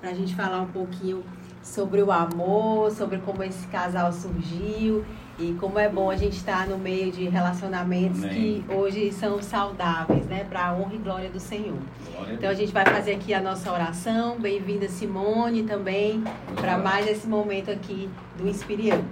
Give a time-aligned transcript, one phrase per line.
[0.00, 1.22] para a gente falar um pouquinho
[1.62, 5.04] sobre o amor, sobre como esse casal surgiu
[5.38, 8.64] e como é bom a gente estar no meio de relacionamentos Amém.
[8.66, 10.44] que hoje são saudáveis, né?
[10.44, 11.78] Para a honra e glória do Senhor.
[12.12, 14.38] Glória então a gente vai fazer aqui a nossa oração.
[14.38, 16.24] Bem-vinda, Simone, também,
[16.56, 18.08] para mais esse momento aqui
[18.38, 19.04] do Inspire Up.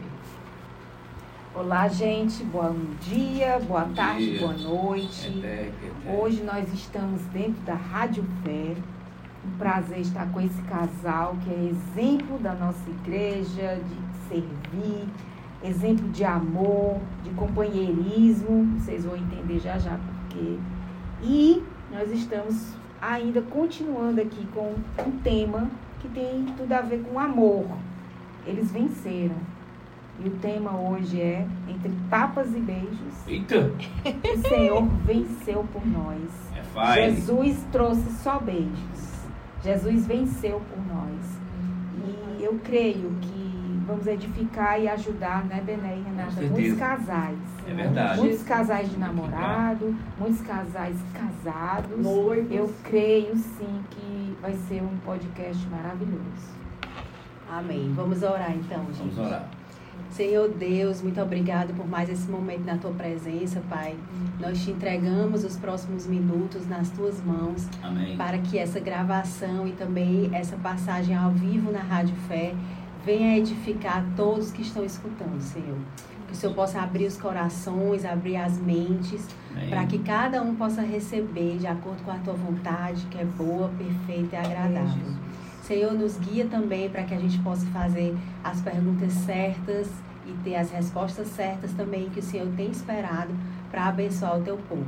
[1.55, 2.45] Olá, gente.
[2.45, 4.41] Bom dia, boa bom tarde, dia.
[4.41, 5.41] boa noite.
[5.43, 5.71] É,
[6.07, 8.75] é, Hoje nós estamos dentro da Rádio Fé.
[9.49, 15.09] Um prazer estar com esse casal que é exemplo da nossa igreja, de servir,
[15.65, 20.59] exemplo de amor, de companheirismo, vocês vão entender já já porquê.
[21.23, 24.75] E nós estamos ainda continuando aqui com
[25.07, 25.69] um tema
[26.01, 27.67] que tem tudo a ver com amor.
[28.47, 29.37] Eles venceram.
[30.25, 33.27] E o tema hoje é Entre Tapas e Beijos.
[33.27, 33.73] Eita!
[34.05, 36.23] O Senhor venceu por nós.
[36.57, 37.03] É fácil.
[37.05, 38.98] Jesus trouxe só beijos.
[39.63, 41.39] Jesus venceu por nós.
[42.39, 46.41] E eu creio que vamos edificar e ajudar, né, Bené e Renata?
[46.43, 47.39] Muitos casais.
[47.67, 48.21] É verdade.
[48.21, 51.99] Muitos casais de namorado, muitos casais casados.
[51.99, 52.55] Noivos.
[52.55, 56.59] Eu creio sim que vai ser um podcast maravilhoso.
[57.51, 57.93] Amém.
[57.95, 59.15] Vamos orar então, gente.
[59.15, 59.49] Vamos orar.
[60.11, 63.95] Senhor Deus, muito obrigado por mais esse momento na tua presença, Pai.
[64.41, 67.69] Nós te entregamos os próximos minutos nas tuas mãos.
[67.83, 68.17] Amém.
[68.17, 72.55] Para que essa gravação e também essa passagem ao vivo na Rádio Fé
[73.05, 75.79] venha edificar todos que estão escutando, Senhor.
[76.27, 79.27] Que o Senhor possa abrir os corações, abrir as mentes,
[79.69, 83.71] para que cada um possa receber de acordo com a tua vontade, que é boa,
[83.79, 85.28] perfeita e agradável.
[85.69, 89.87] Senhor, nos guia também para que a gente possa fazer as perguntas certas
[90.27, 93.35] e ter as respostas certas também que o Senhor tem esperado
[93.71, 94.87] para abençoar o teu povo.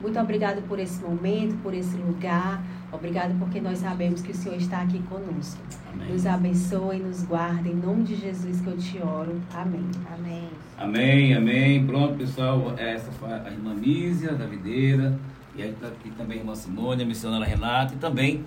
[0.00, 2.62] Muito obrigado por esse momento, por esse lugar.
[2.90, 5.60] Obrigado porque nós sabemos que o Senhor está aqui conosco.
[5.92, 6.10] Amém.
[6.10, 7.68] Nos abençoe, nos guarde.
[7.68, 9.38] Em nome de Jesus que eu te oro.
[9.52, 9.84] Amém.
[10.14, 10.48] Amém.
[10.78, 11.86] Amém, amém.
[11.86, 12.74] Pronto, pessoal.
[12.78, 15.14] Essa foi a irmã Mísia, da Videira.
[15.54, 17.92] E aí está aqui também a irmã Simone, a missionária Renata.
[17.92, 18.42] E também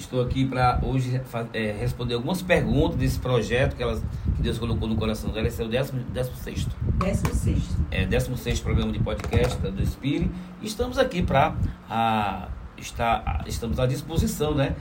[0.00, 1.20] estou aqui para hoje
[1.52, 4.02] é, responder algumas perguntas desse projeto que, elas,
[4.36, 5.46] que Deus colocou no coração dela.
[5.46, 6.74] Esse é o 16 sexto.
[6.98, 10.32] 16 É, 16 programa de podcast do Espírito.
[10.60, 11.54] E estamos aqui para
[12.76, 14.74] está, estamos à disposição né,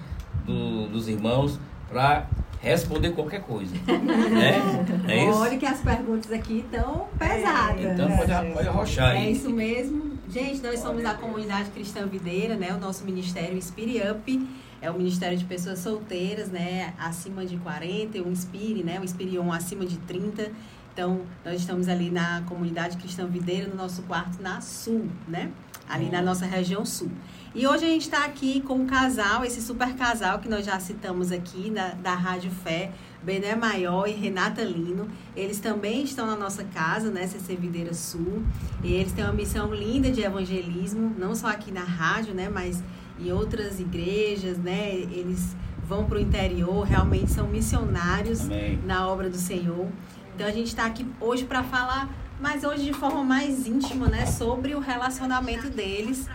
[0.45, 1.59] do, dos irmãos
[1.89, 2.27] para
[2.61, 3.73] responder qualquer coisa.
[3.87, 4.61] né?
[5.07, 5.39] É isso?
[5.39, 7.85] Olha que as perguntas aqui estão pesadas.
[7.85, 9.27] Então pode, pode arrochar aí.
[9.27, 10.08] É isso mesmo.
[10.29, 12.71] Gente, nós somos a comunidade cristã videira, né?
[12.71, 14.47] O nosso ministério Inspire Up
[14.79, 16.93] é o ministério de pessoas solteiras, né?
[16.99, 18.99] Acima de 40, o Inspire, né?
[18.99, 20.51] O Inspire On acima de 30.
[20.93, 25.51] Então, nós estamos ali na comunidade cristã videira, no nosso quarto na Sul, né?
[25.89, 27.09] Ali na nossa região Sul.
[27.55, 30.79] E hoje a gente está aqui com um casal, esse super casal que nós já
[30.79, 32.91] citamos aqui da, da Rádio Fé,
[33.23, 35.07] Bené Maior e Renata Lino.
[35.35, 38.43] Eles também estão na nossa casa, né, CC Videira Sul.
[38.83, 42.83] E eles têm uma missão linda de evangelismo, não só aqui na rádio, né, mas
[43.19, 44.93] em outras igrejas, né?
[44.95, 45.55] Eles
[45.87, 48.79] vão para o interior, realmente são missionários Amém.
[48.85, 49.87] na obra do Senhor.
[50.35, 52.09] Então a gente está aqui hoje para falar,
[52.39, 56.27] mas hoje de forma mais íntima, né, sobre o relacionamento deles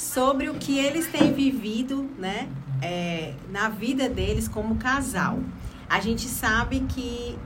[0.00, 2.48] sobre o que eles têm vivido, né,
[2.80, 5.38] é, na vida deles como casal.
[5.90, 7.36] A gente sabe que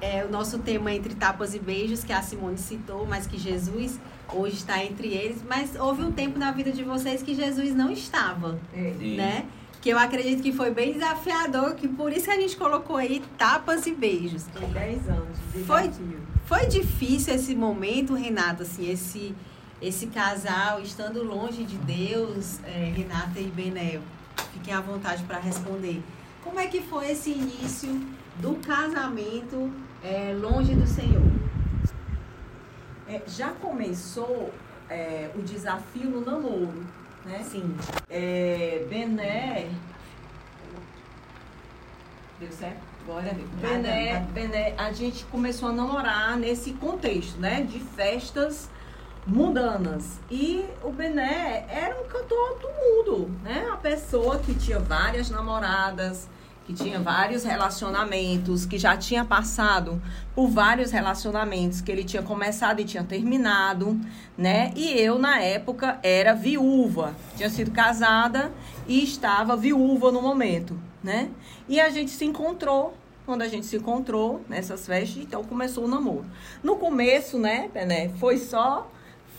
[0.00, 4.00] é o nosso tema entre tapas e beijos, que a Simone citou, mas que Jesus
[4.32, 5.42] hoje está entre eles.
[5.48, 8.92] Mas houve um tempo na vida de vocês que Jesus não estava, é.
[9.16, 9.46] né?
[9.80, 13.22] Que eu acredito que foi bem desafiador, que por isso que a gente colocou aí
[13.38, 14.42] tapas e beijos.
[14.42, 15.38] Tem 10 anos.
[15.64, 15.90] Foi,
[16.44, 19.32] foi difícil esse momento, Renato, assim, esse
[19.80, 24.00] esse casal estando longe de Deus, é, Renata e Benel,
[24.54, 26.02] fiquem à vontade para responder.
[26.46, 28.00] Como é que foi esse início
[28.36, 29.68] do casamento
[30.02, 31.20] é, longe do Senhor?
[33.08, 34.54] É, já começou
[34.88, 36.86] é, o desafio no namoro,
[37.24, 37.42] né?
[37.42, 37.76] Sim.
[38.08, 39.68] É, Bené.
[42.38, 42.80] Deu certo?
[43.04, 43.50] Glória a Deus.
[43.60, 47.62] Bené, Bené, a gente começou a namorar nesse contexto, né?
[47.62, 48.70] De festas
[49.26, 50.20] mundanas.
[50.30, 53.68] E o Bené era um cantor do mundo, né?
[53.72, 56.28] A pessoa que tinha várias namoradas,
[56.66, 60.02] que tinha vários relacionamentos, que já tinha passado
[60.34, 63.98] por vários relacionamentos, que ele tinha começado e tinha terminado,
[64.36, 64.72] né?
[64.74, 67.14] E eu, na época, era viúva.
[67.36, 68.52] Tinha sido casada
[68.88, 71.30] e estava viúva no momento, né?
[71.68, 75.88] E a gente se encontrou quando a gente se encontrou nessas festas, então começou o
[75.88, 76.24] namoro.
[76.62, 78.88] No começo, né, Bené, foi só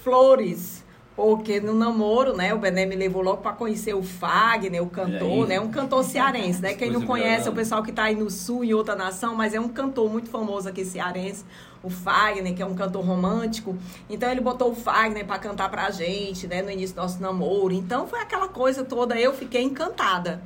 [0.04, 0.84] flores,
[1.18, 5.48] Porque no namoro, né, o Bené me levou logo para conhecer o Fagner, o cantor,
[5.48, 5.60] né?
[5.60, 6.76] Um cantor cearense, né?
[6.76, 9.56] Quem não conhece é o pessoal que está aí no sul, em outra nação, mas
[9.56, 11.44] é um cantor muito famoso aqui cearense
[11.82, 13.76] o Fagner, que é um cantor romântico.
[14.08, 17.74] Então ele botou o Fagner para cantar pra gente, né, no início do nosso namoro.
[17.74, 20.42] Então foi aquela coisa toda, eu fiquei encantada.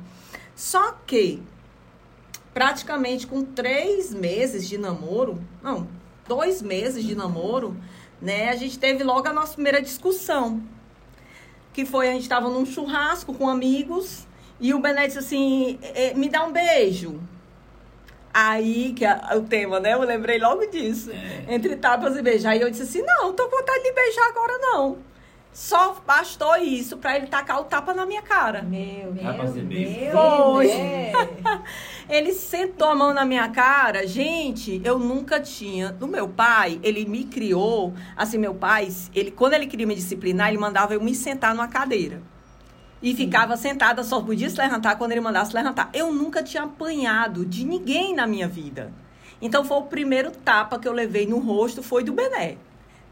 [0.56, 1.42] Só que,
[2.54, 5.86] praticamente com três meses de namoro, não,
[6.26, 7.76] dois meses de namoro,
[8.20, 10.62] né, a gente teve logo a nossa primeira discussão.
[11.72, 14.26] Que foi, a gente estava num churrasco com amigos
[14.60, 15.78] e o Bené disse assim,
[16.14, 17.18] me dá um beijo.
[18.34, 19.92] Aí, que é o tema, né?
[19.92, 21.10] Eu lembrei logo disso.
[21.10, 21.54] É.
[21.54, 22.46] Entre tapas e beijos.
[22.46, 24.98] Aí eu disse assim, não, tô com vontade de beijar agora, não.
[25.52, 28.62] Só bastou isso para ele tacar o tapa na minha cara.
[28.62, 29.24] Meu, meu,
[29.62, 30.12] meu.
[30.12, 30.70] Foi.
[32.08, 34.06] ele sentou a mão na minha cara.
[34.06, 35.92] Gente, eu nunca tinha.
[35.92, 37.92] Do meu pai, ele me criou.
[38.16, 41.68] Assim, meu pai, ele, quando ele queria me disciplinar, ele mandava eu me sentar numa
[41.68, 42.22] cadeira
[43.02, 45.90] e ficava sentada, só podia se levantar quando ele mandasse levantar.
[45.92, 48.92] Eu nunca tinha apanhado de ninguém na minha vida.
[49.40, 52.56] Então foi o primeiro tapa que eu levei no rosto foi do Bené,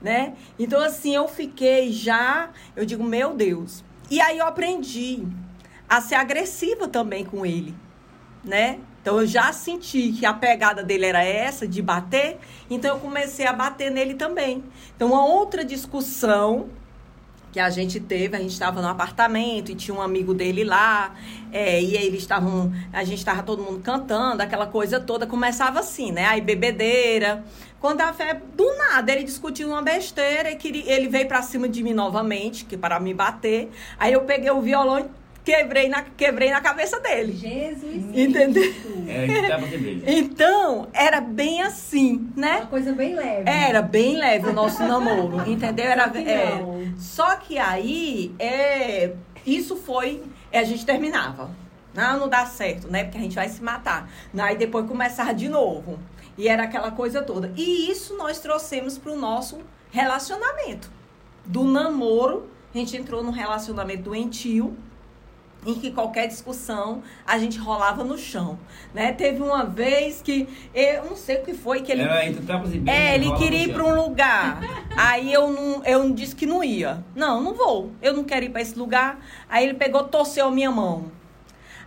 [0.00, 0.34] né?
[0.58, 3.84] Então assim, eu fiquei já, eu digo, meu Deus.
[4.10, 5.24] E aí eu aprendi
[5.88, 7.74] a ser agressiva também com ele,
[8.44, 8.78] né?
[9.02, 12.38] Então eu já senti que a pegada dele era essa de bater,
[12.68, 14.62] então eu comecei a bater nele também.
[14.94, 16.68] Então uma outra discussão
[17.52, 21.14] que a gente teve, a gente estava no apartamento e tinha um amigo dele lá,
[21.52, 26.12] é, e eles estavam, a gente estava todo mundo cantando, aquela coisa toda, começava assim,
[26.12, 26.26] né?
[26.26, 27.44] Aí bebedeira.
[27.80, 31.66] Quando a fé, do nada, ele discutiu uma besteira e queria, ele veio para cima
[31.66, 33.70] de mim novamente, que para me bater.
[33.98, 35.04] Aí eu peguei o violão e
[35.42, 37.32] quebrei na, quebrei na cabeça dele.
[37.32, 38.04] Jesus.
[38.12, 38.62] Entendeu?
[39.08, 39.26] É,
[40.12, 42.58] então, era bem assim, né?
[42.58, 43.48] Uma coisa bem leve.
[43.48, 45.86] Era bem leve o nosso namoro, entendeu?
[45.86, 46.64] Era, só, que é,
[46.98, 49.12] só que aí, é,
[49.46, 50.22] isso foi,
[50.52, 51.50] a gente terminava.
[51.94, 53.04] Não, não dá certo, né?
[53.04, 54.08] Porque a gente vai se matar.
[54.38, 55.98] Aí depois começava de novo.
[56.40, 57.52] E era aquela coisa toda.
[57.54, 59.58] E isso nós trouxemos para o nosso
[59.90, 60.90] relacionamento.
[61.44, 64.74] Do namoro, a gente entrou num relacionamento doentio
[65.66, 68.58] em que qualquer discussão a gente rolava no chão,
[68.94, 69.12] né?
[69.12, 72.40] Teve uma vez que eu não sei o que foi que ele Era entre
[72.74, 74.60] e beijos, É, ele queria ir para um lugar.
[74.96, 77.04] Aí eu não eu disse que não ia.
[77.14, 77.90] Não, não vou.
[78.00, 79.20] Eu não quero ir para esse lugar.
[79.46, 81.12] Aí ele pegou, torceu a minha mão.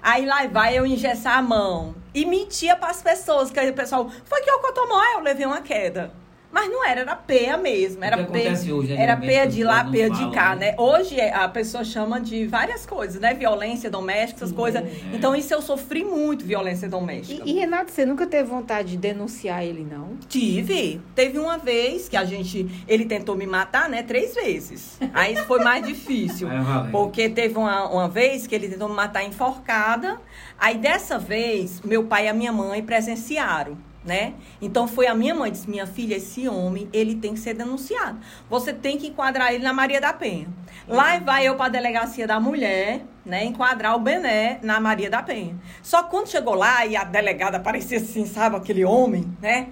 [0.04, 3.74] Aí lá vai eu engessar a mão e mentia para as pessoas, que aí o
[3.74, 6.12] pessoal, foi que eu cotomou, eu levei uma queda.
[6.54, 8.04] Mas não era, era peia mesmo.
[8.06, 10.68] Era peia, hoje, era peia de lá, peia de cá, né?
[10.68, 10.76] né?
[10.78, 13.34] Hoje é, a pessoa chama de várias coisas, né?
[13.34, 14.84] Violência doméstica, essas Sim, coisas.
[14.84, 14.92] É.
[15.14, 17.42] Então, isso eu sofri muito, violência doméstica.
[17.44, 20.16] E, e, Renato, você nunca teve vontade de denunciar ele, não?
[20.30, 21.02] Tive.
[21.16, 22.70] Teve uma vez que a gente.
[22.88, 24.04] Ele tentou me matar, né?
[24.04, 25.00] Três vezes.
[25.12, 26.48] Aí foi mais difícil.
[26.54, 30.22] É, porque teve uma, uma vez que ele tentou me matar enforcada.
[30.58, 34.34] Aí dessa vez, meu pai e a minha mãe presenciaram né?
[34.62, 38.20] Então foi a minha mãe disse: "Minha filha, esse homem, ele tem que ser denunciado.
[38.50, 40.48] Você tem que enquadrar ele na Maria da Penha".
[40.88, 45.24] Lá vai eu para a delegacia da mulher, né, enquadrar o Bené na Maria da
[45.24, 45.56] Penha.
[45.82, 49.70] Só quando chegou lá e a delegada parecia assim, sabe, aquele homem, né?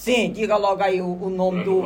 [0.00, 1.82] Sim, diga logo aí o, o nome do,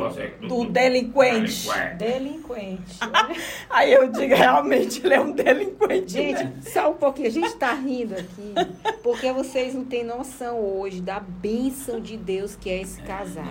[0.47, 1.67] do delinquente.
[1.97, 2.97] Delinquente.
[3.69, 6.13] aí eu digo, realmente, ele é um delinquente.
[6.13, 6.53] Gente, né?
[6.61, 7.27] só um pouquinho.
[7.27, 8.53] A gente está rindo aqui,
[9.03, 13.43] porque vocês não têm noção hoje da bênção de Deus que é esse casal.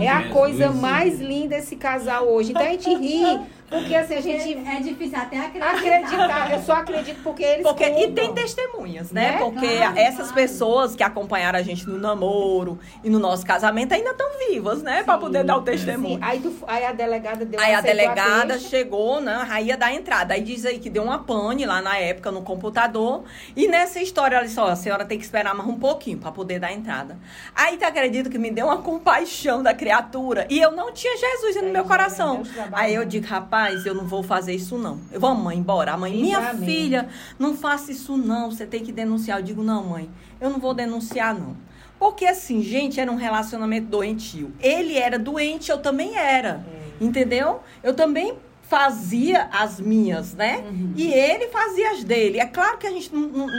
[0.00, 2.52] É, é a coisa mais linda esse casal hoje.
[2.52, 3.38] Então a gente ri
[3.70, 4.66] porque assim, a gente.
[4.66, 5.76] É difícil até acreditar.
[5.76, 6.52] Acreditar.
[6.52, 7.62] Eu só acredito porque eles.
[7.62, 9.32] Porque, e tem testemunhas, né?
[9.32, 9.38] né?
[9.38, 10.34] Porque claro, essas claro.
[10.34, 15.02] pessoas que acompanharam a gente no namoro e no nosso casamento ainda estão vivas, né?
[15.02, 16.18] Para poder dar o testemunho.
[16.22, 19.46] Aí, tu, aí a delegada deu Aí a delegada a chegou, né?
[19.50, 20.32] Aí ia dar entrada.
[20.32, 23.24] Aí diz aí que deu uma pane lá na época no computador.
[23.54, 26.32] E nessa história, ela disse: ó, a senhora tem que esperar mais um pouquinho para
[26.32, 27.18] poder dar entrada.
[27.54, 30.46] Aí tu acredita que me deu uma compaixão da criatura.
[30.48, 32.42] E eu não tinha Jesus no meu coração.
[32.72, 35.00] Aí eu digo, rapaz rapaz, eu não vou fazer isso não.
[35.10, 35.92] Eu vou, mãe, embora.
[35.92, 39.40] A mãe, minha filha, não faça isso não, você tem que denunciar.
[39.40, 40.08] Eu digo, não, mãe,
[40.40, 41.56] eu não vou denunciar não.
[41.98, 44.52] Porque assim, gente, era um relacionamento doentio.
[44.60, 46.64] Ele era doente, eu também era.
[46.72, 47.04] É.
[47.04, 47.60] Entendeu?
[47.82, 50.58] Eu também fazia as minhas, né?
[50.58, 50.92] Uhum.
[50.94, 52.38] E ele fazia as dele.
[52.38, 53.10] É claro que a gente,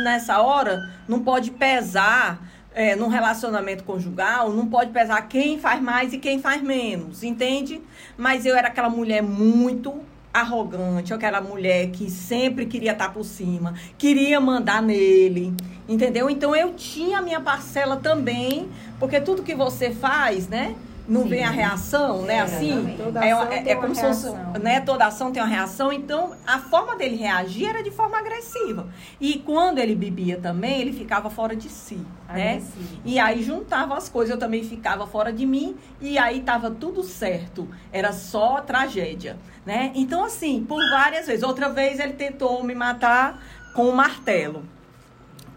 [0.03, 2.39] nessa hora, não pode pesar
[2.73, 7.81] é, num relacionamento conjugal, não pode pesar quem faz mais e quem faz menos, entende?
[8.17, 10.01] Mas eu era aquela mulher muito
[10.33, 15.53] arrogante, aquela mulher que sempre queria estar por cima, queria mandar nele,
[15.87, 16.29] entendeu?
[16.29, 20.75] Então eu tinha a minha parcela também, porque tudo que você faz, né?
[21.09, 21.29] Não Sim.
[21.29, 22.35] vem a reação, né?
[22.35, 24.27] É, assim, toda é, é, é como se fosse,
[24.61, 24.79] né?
[24.81, 25.91] Toda ação tem uma reação.
[25.91, 28.87] Então, a forma dele reagir era de forma agressiva.
[29.19, 31.99] E quando ele bebia também, ele ficava fora de si,
[32.29, 32.61] né?
[33.03, 37.01] E aí juntava as coisas, eu também ficava fora de mim e aí tava tudo
[37.01, 37.67] certo.
[37.91, 39.35] Era só tragédia,
[39.65, 39.91] né?
[39.95, 41.43] Então, assim, por várias vezes.
[41.43, 43.41] Outra vez ele tentou me matar
[43.73, 44.63] com um martelo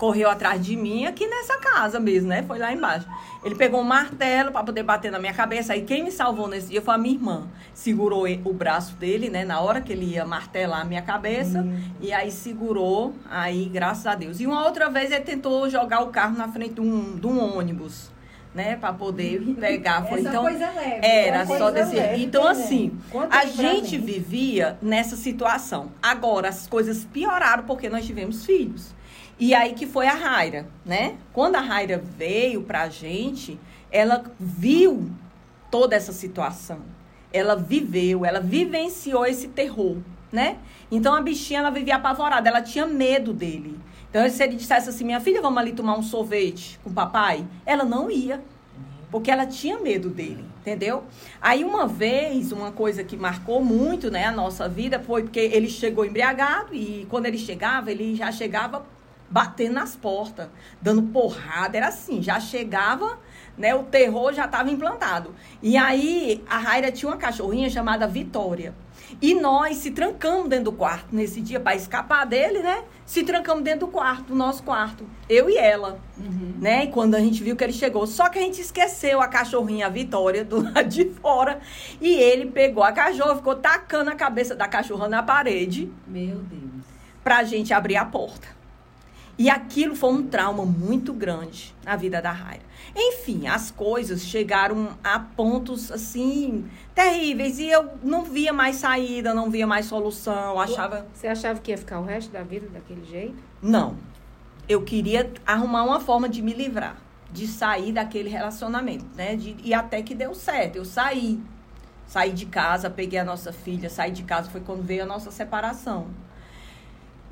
[0.02, 2.42] correu atrás de mim aqui nessa casa mesmo, né?
[2.42, 3.06] Foi lá embaixo.
[3.44, 5.74] Ele pegou um martelo para poder bater na minha cabeça.
[5.74, 7.46] Aí quem me salvou nesse dia foi a minha irmã.
[7.72, 9.44] Segurou o braço dele, né?
[9.44, 11.60] Na hora que ele ia martelar a minha cabeça.
[11.60, 11.80] Hum.
[12.00, 13.14] E aí segurou.
[13.30, 14.40] Aí, graças a Deus.
[14.40, 17.56] E uma outra vez ele tentou jogar o carro na frente de um, de um
[17.56, 18.10] ônibus
[18.54, 20.06] né, para poder pegar.
[20.06, 21.94] Foi Essa então coisa leve, era só desse.
[21.94, 22.98] Leve, então assim,
[23.30, 25.92] a gente vivia nessa situação.
[26.02, 28.94] Agora as coisas pioraram porque nós tivemos filhos.
[29.38, 31.16] E aí que foi a Raira, né?
[31.32, 33.58] Quando a Raira veio pra gente,
[33.90, 35.10] ela viu
[35.70, 36.80] toda essa situação.
[37.32, 39.96] Ela viveu, ela vivenciou esse terror,
[40.30, 40.58] né?
[40.90, 43.80] Então a bichinha ela vivia apavorada, ela tinha medo dele.
[44.12, 47.46] Então se ele dissesse assim: "Minha filha, vamos ali tomar um sorvete com o papai?",
[47.64, 48.42] ela não ia.
[49.10, 51.04] Porque ela tinha medo dele, entendeu?
[51.40, 55.68] Aí uma vez, uma coisa que marcou muito, né, a nossa vida foi porque ele
[55.68, 58.86] chegou embriagado e quando ele chegava, ele já chegava
[59.30, 60.48] batendo nas portas,
[60.80, 63.18] dando porrada, era assim, já chegava,
[63.56, 65.34] né, o terror já estava implantado.
[65.62, 68.74] E aí a Raira tinha uma cachorrinha chamada Vitória.
[69.20, 72.82] E nós se trancamos dentro do quarto nesse dia para escapar dele, né?
[73.04, 76.54] Se trancamos dentro do quarto, do nosso quarto, eu e ela, uhum.
[76.58, 76.84] né?
[76.84, 79.86] E quando a gente viu que ele chegou, só que a gente esqueceu a cachorrinha
[79.86, 81.60] a Vitória do lado de fora
[82.00, 85.90] e ele pegou a cachorra, ficou tacando a cabeça da cachorra na parede.
[86.06, 86.84] Meu Deus.
[87.22, 88.61] Pra gente abrir a porta.
[89.42, 92.62] E aquilo foi um trauma muito grande na vida da Raira.
[92.94, 99.50] Enfim, as coisas chegaram a pontos assim terríveis e eu não via mais saída, não
[99.50, 103.34] via mais solução, achava Você achava que ia ficar o resto da vida daquele jeito?
[103.60, 103.96] Não.
[104.68, 106.96] Eu queria arrumar uma forma de me livrar,
[107.32, 109.34] de sair daquele relacionamento, né?
[109.34, 110.76] De, e até que deu certo.
[110.76, 111.42] Eu saí.
[112.06, 115.32] Saí de casa, peguei a nossa filha, saí de casa, foi quando veio a nossa
[115.32, 116.06] separação.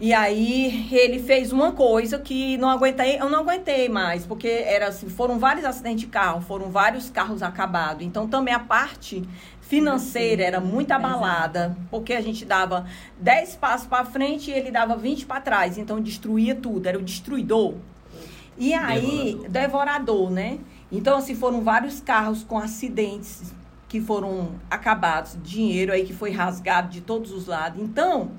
[0.00, 4.88] E aí ele fez uma coisa que não aguentei, eu não aguentei mais, porque era
[4.88, 8.02] assim, foram vários acidentes de carro, foram vários carros acabados.
[8.02, 9.22] Então também a parte
[9.60, 12.86] financeira era muito abalada, porque a gente dava
[13.18, 17.02] 10 passos para frente e ele dava 20 para trás, então destruía tudo, era o
[17.02, 17.74] destruidor.
[18.56, 19.50] E aí, devorador.
[19.50, 20.58] devorador, né?
[20.90, 23.52] Então assim, foram vários carros com acidentes
[23.86, 27.82] que foram acabados, dinheiro aí que foi rasgado de todos os lados.
[27.82, 28.30] Então,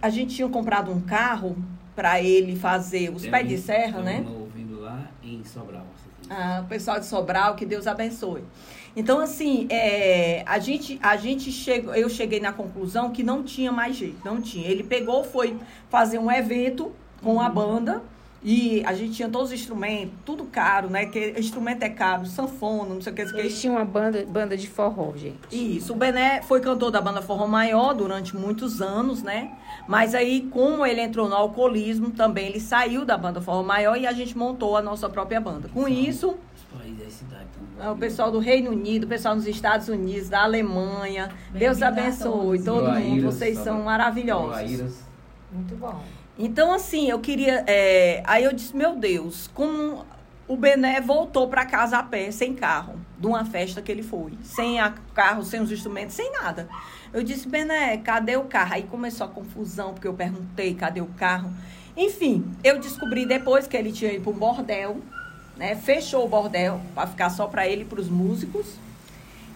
[0.00, 1.56] a gente tinha comprado um carro
[1.94, 4.24] para ele fazer os pés de serra, né?
[4.28, 5.86] ouvindo lá em Sobral.
[6.28, 8.44] Ah, o pessoal de Sobral, que Deus abençoe.
[8.94, 13.70] Então, assim, é, a gente, a gente chegou, eu cheguei na conclusão que não tinha
[13.70, 14.68] mais jeito, não tinha.
[14.68, 15.56] Ele pegou, foi
[15.88, 16.92] fazer um evento
[17.22, 17.54] com a uhum.
[17.54, 18.02] banda
[18.42, 21.04] e a gente tinha todos os instrumentos, tudo caro, né?
[21.04, 23.22] Que instrumento é caro, sanfona, não sei o que.
[23.22, 25.38] Eles tinham uma banda, banda de forró, gente.
[25.52, 25.92] Isso.
[25.92, 29.52] O Bené foi cantor da banda Forró Maior durante muitos anos, né?
[29.86, 34.06] Mas aí, como ele entrou no alcoolismo, também ele saiu da banda Forró Maior e
[34.06, 35.68] a gente montou a nossa própria banda.
[35.68, 36.36] Com isso.
[37.92, 41.30] O pessoal do Reino Unido, o pessoal dos Estados Unidos, da Alemanha.
[41.52, 43.22] Deus abençoe todo mundo.
[43.22, 45.00] Vocês são maravilhosos.
[45.52, 46.02] Muito bom.
[46.42, 47.62] Então, assim, eu queria.
[47.66, 48.22] É...
[48.24, 50.06] Aí eu disse, meu Deus, como
[50.48, 54.32] o Bené voltou para casa a pé, sem carro, de uma festa que ele foi.
[54.42, 56.66] Sem a carro, sem os instrumentos, sem nada.
[57.12, 58.72] Eu disse, Bené, cadê o carro?
[58.72, 61.52] Aí começou a confusão, porque eu perguntei, cadê o carro?
[61.94, 64.96] Enfim, eu descobri depois que ele tinha ido para um bordel,
[65.58, 65.76] né?
[65.76, 68.66] Fechou o bordel para ficar só para ele e para os músicos.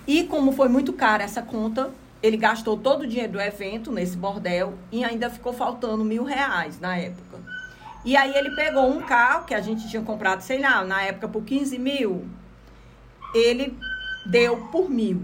[0.07, 1.91] E como foi muito cara essa conta,
[2.25, 6.81] ele gastou todo o dinheiro do evento nesse bordel e ainda ficou faltando mil reais
[6.81, 7.39] na época.
[8.03, 11.29] E aí ele pegou um carro que a gente tinha comprado, sei lá, na época
[11.29, 12.27] por 15 mil.
[13.35, 13.77] Ele
[14.25, 15.21] deu por mil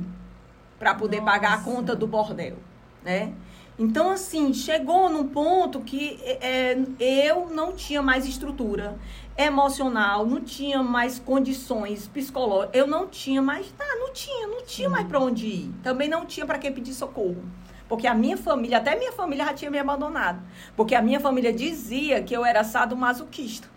[0.78, 1.32] para poder Nossa.
[1.32, 2.58] pagar a conta do bordel,
[3.02, 3.32] né?
[3.78, 8.98] Então, assim, chegou num ponto que é, eu não tinha mais estrutura
[9.46, 14.88] emocional, não tinha mais condições psicológicas, eu não tinha mais, tá, não tinha, não tinha
[14.88, 15.74] mais para onde ir.
[15.82, 17.42] Também não tinha para quem pedir socorro.
[17.88, 20.40] Porque a minha família, até minha família já tinha me abandonado.
[20.76, 23.68] Porque a minha família dizia que eu era sadomasoquista,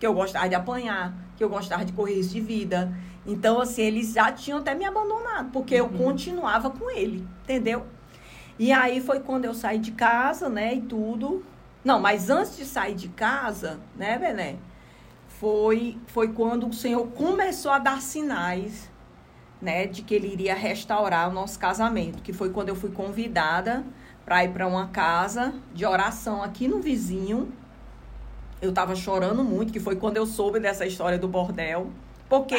[0.00, 2.90] que eu gostava de apanhar, que eu gostava de correr risco de vida.
[3.26, 5.98] Então, assim, eles já tinham até me abandonado, porque eu uhum.
[5.98, 7.84] continuava com ele, entendeu?
[8.58, 11.44] E aí foi quando eu saí de casa, né, e tudo.
[11.84, 14.56] Não, mas antes de sair de casa, né, Bené?
[15.38, 18.90] Foi, foi quando o Senhor começou a dar sinais
[19.60, 23.84] né, de que ele iria restaurar o nosso casamento, que foi quando eu fui convidada
[24.24, 27.52] para ir para uma casa de oração aqui no vizinho.
[28.60, 31.90] Eu estava chorando muito, que foi quando eu soube dessa história do bordel.
[32.28, 32.56] Porque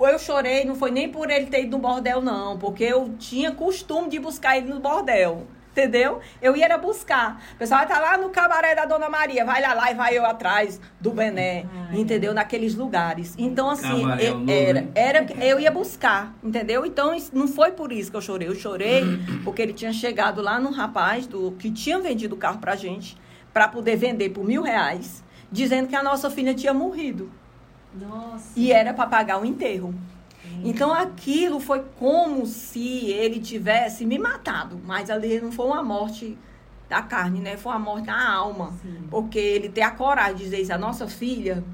[0.00, 2.56] eu chorei, não foi nem por ele ter ido no bordel, não.
[2.56, 5.46] Porque eu tinha costume de buscar ele no bordel.
[5.72, 6.20] Entendeu?
[6.42, 7.42] Eu ia buscar.
[7.54, 10.24] O pessoal tá lá no cabaré da Dona Maria, vai lá, lá e vai eu
[10.26, 12.34] atrás do Bené, Ai, entendeu?
[12.34, 13.34] Naqueles lugares.
[13.38, 16.84] Então, assim, cabaré, eu, era, era, eu ia buscar, entendeu?
[16.84, 18.48] Então, não foi por isso que eu chorei.
[18.48, 19.02] Eu chorei
[19.44, 23.16] porque ele tinha chegado lá no rapaz do que tinha vendido o carro pra gente,
[23.50, 27.30] para poder vender por mil reais, dizendo que a nossa filha tinha morrido.
[27.94, 28.52] Nossa.
[28.54, 29.94] E era para pagar o enterro.
[30.64, 36.36] Então aquilo foi como se ele tivesse me matado, mas ali não foi uma morte
[36.88, 37.56] da carne, né?
[37.56, 38.72] Foi uma morte da alma.
[38.82, 39.06] Sim.
[39.10, 41.64] Porque ele tem a coragem de dizer isso, a nossa filha.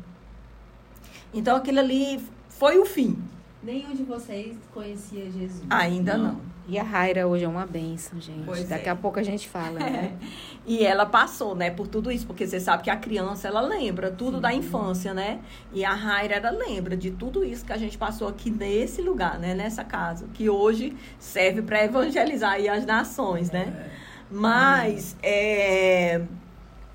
[1.35, 3.19] Então aquilo ali foi o fim.
[3.63, 5.65] Nenhum de vocês conhecia Jesus.
[5.69, 6.33] Ainda não.
[6.33, 6.41] não.
[6.69, 8.45] E a Raira hoje é uma benção, gente.
[8.45, 8.93] Pois Daqui é.
[8.93, 10.13] a pouco a gente fala, né?
[10.67, 14.11] e ela passou, né, por tudo isso, porque você sabe que a criança, ela lembra
[14.11, 14.43] tudo Sim.
[14.43, 15.41] da infância, né?
[15.73, 19.39] E a Raira, ela lembra de tudo isso que a gente passou aqui nesse lugar,
[19.39, 23.87] né, nessa casa, que hoje serve para evangelizar aí as nações, né?
[23.87, 24.09] É.
[24.31, 26.21] Mas, é,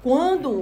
[0.03, 0.61] quando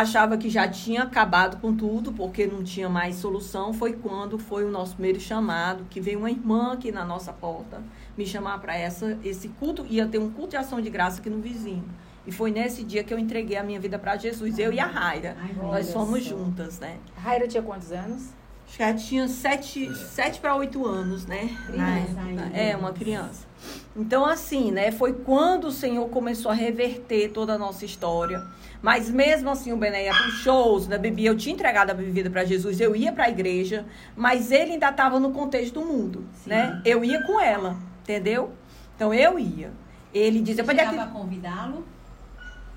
[0.00, 4.64] achava que já tinha acabado com tudo, porque não tinha mais solução, foi quando foi
[4.64, 7.82] o nosso primeiro chamado, que veio uma irmã aqui na nossa porta
[8.16, 11.30] me chamar para essa esse culto, ia ter um culto de ação de graça aqui
[11.30, 11.84] no vizinho.
[12.26, 14.86] E foi nesse dia que eu entreguei a minha vida para Jesus, eu e a
[14.86, 15.36] Raira.
[15.40, 16.98] Ai, Nós fomos juntas, né?
[17.16, 18.30] Raira tinha quantos anos?
[18.66, 21.48] Acho que ela tinha sete, sete para oito anos, né?
[21.66, 22.20] Criança,
[22.52, 23.46] é, uma criança.
[23.94, 24.90] Então, assim, né?
[24.90, 28.42] Foi quando o Senhor começou a reverter toda a nossa história.
[28.82, 30.98] Mas mesmo assim, o Bené ia para shows, né?
[30.98, 34.72] Bebia, eu tinha entregado a vida para Jesus, eu ia para a igreja, mas ele
[34.72, 36.50] ainda estava no contexto do mundo, Sim.
[36.50, 36.82] né?
[36.84, 37.76] Eu ia com ela.
[38.02, 38.52] Entendeu?
[38.94, 39.72] Então eu ia.
[40.12, 41.86] Ele dizia, Você chegava a convidá-lo?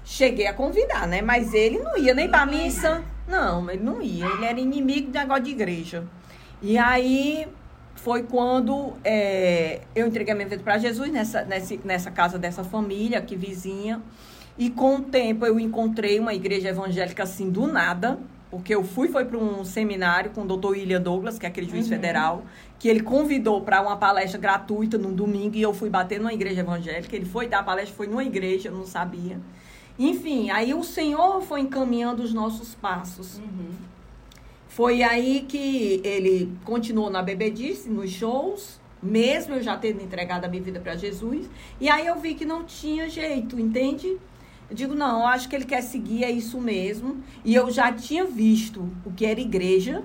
[0.03, 1.21] Cheguei a convidar, né?
[1.21, 3.03] Mas ele não ia nem para missa.
[3.29, 4.25] Não, ele não ia.
[4.25, 6.03] Ele era inimigo de negócio de igreja.
[6.61, 7.47] E aí
[7.95, 12.63] foi quando é, eu entreguei a minha vida para Jesus nessa, nessa, nessa casa dessa
[12.63, 14.01] família aqui vizinha.
[14.57, 18.17] E com o tempo eu encontrei uma igreja evangélica assim do nada,
[18.49, 21.69] porque eu fui foi para um seminário com o doutor William Douglas, que é aquele
[21.69, 21.91] juiz uhum.
[21.91, 22.43] federal,
[22.79, 26.61] que ele convidou para uma palestra gratuita no domingo e eu fui bater numa igreja
[26.61, 27.15] evangélica.
[27.15, 29.39] Ele foi dar a palestra, foi numa igreja, eu não sabia.
[29.99, 33.37] Enfim, aí o Senhor foi encaminhando os nossos passos.
[33.37, 33.71] Uhum.
[34.69, 40.47] Foi aí que ele continuou na bebedice, nos shows, mesmo eu já tendo entregado a
[40.47, 41.49] minha vida para Jesus.
[41.81, 44.17] E aí eu vi que não tinha jeito, entende?
[44.69, 47.21] Eu digo, não, acho que ele quer seguir, é isso mesmo.
[47.43, 50.03] E eu já tinha visto o que era igreja,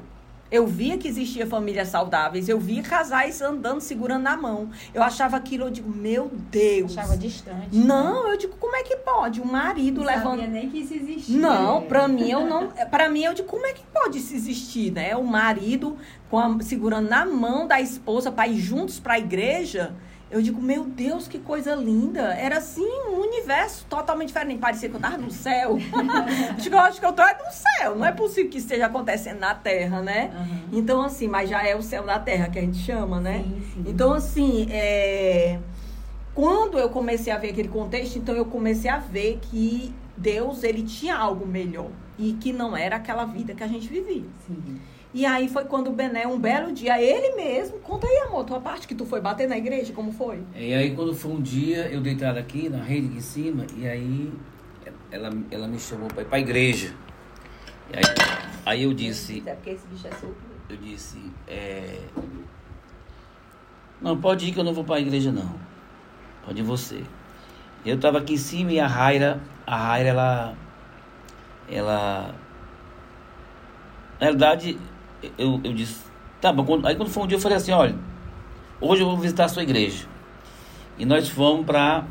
[0.54, 4.70] eu via que existia famílias saudáveis, eu via casais andando, segurando na mão.
[4.94, 6.96] Eu achava aquilo, eu digo, meu Deus.
[6.96, 7.76] Achava distante.
[7.76, 8.32] Não, né?
[8.32, 9.40] eu digo, como é que pode?
[9.40, 10.42] Um marido não levando.
[10.42, 11.36] Não nem que isso existia.
[11.36, 14.92] Não, para mim eu não, para mim eu digo, como é que pode isso existir,
[14.92, 15.16] né?
[15.16, 15.96] O marido
[16.30, 19.92] com a, segurando na mão da esposa para ir juntos para a igreja.
[20.34, 22.34] Eu digo, meu Deus, que coisa linda.
[22.34, 24.58] Era assim, um universo totalmente diferente.
[24.58, 25.78] Parecia que eu estava no céu.
[26.58, 27.94] digo, eu acho que eu estou no céu.
[27.94, 30.32] Não é possível que esteja acontecendo na terra, né?
[30.36, 30.78] Uhum.
[30.80, 33.44] Então, assim, mas já é o céu da terra que a gente chama, né?
[33.44, 33.84] Sim, sim.
[33.86, 35.60] Então, assim, é...
[36.34, 40.82] quando eu comecei a ver aquele contexto, então eu comecei a ver que Deus, ele
[40.82, 41.90] tinha algo melhor.
[42.18, 44.24] E que não era aquela vida que a gente vivia.
[44.48, 44.80] Sim.
[45.14, 48.60] E aí foi quando o Bené, um belo dia, ele mesmo, conta aí, amor, tua
[48.60, 50.42] parte que tu foi bater na igreja, como foi?
[50.56, 53.86] E aí quando foi um dia, eu deitado aqui na rede aqui em cima, e
[53.86, 54.32] aí
[55.12, 56.92] ela, ela me chamou para ir pra igreja.
[57.92, 58.02] E aí,
[58.66, 59.40] aí eu disse.
[59.46, 60.36] É porque esse bicho é solto.
[60.68, 62.00] Eu disse, é.
[64.02, 65.54] Não, pode ir que eu não vou pra igreja não.
[66.44, 67.04] Pode ir você.
[67.86, 70.56] Eu tava aqui em cima e a Raira, a Raira, ela.
[71.70, 72.34] Ela.
[74.18, 74.76] Na realidade,
[75.38, 76.02] eu, eu disse,
[76.40, 76.80] tá bom.
[76.84, 77.96] Aí quando foi um dia eu falei assim, olha,
[78.80, 80.06] hoje eu vou visitar a sua igreja.
[80.98, 82.04] E nós fomos para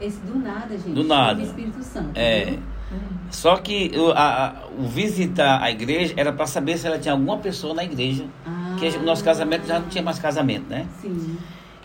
[0.00, 0.92] Esse do nada, gente.
[0.92, 1.42] Do nada.
[1.42, 2.10] Espírito Santo.
[2.14, 2.58] É.
[2.90, 2.98] Uhum.
[3.30, 7.12] Só que eu, a, a, o visitar a igreja era para saber se ela tinha
[7.12, 8.24] alguma pessoa na igreja.
[8.46, 10.86] Ah, que o nosso casamento já não tinha mais casamento, né?
[11.00, 11.38] Sim.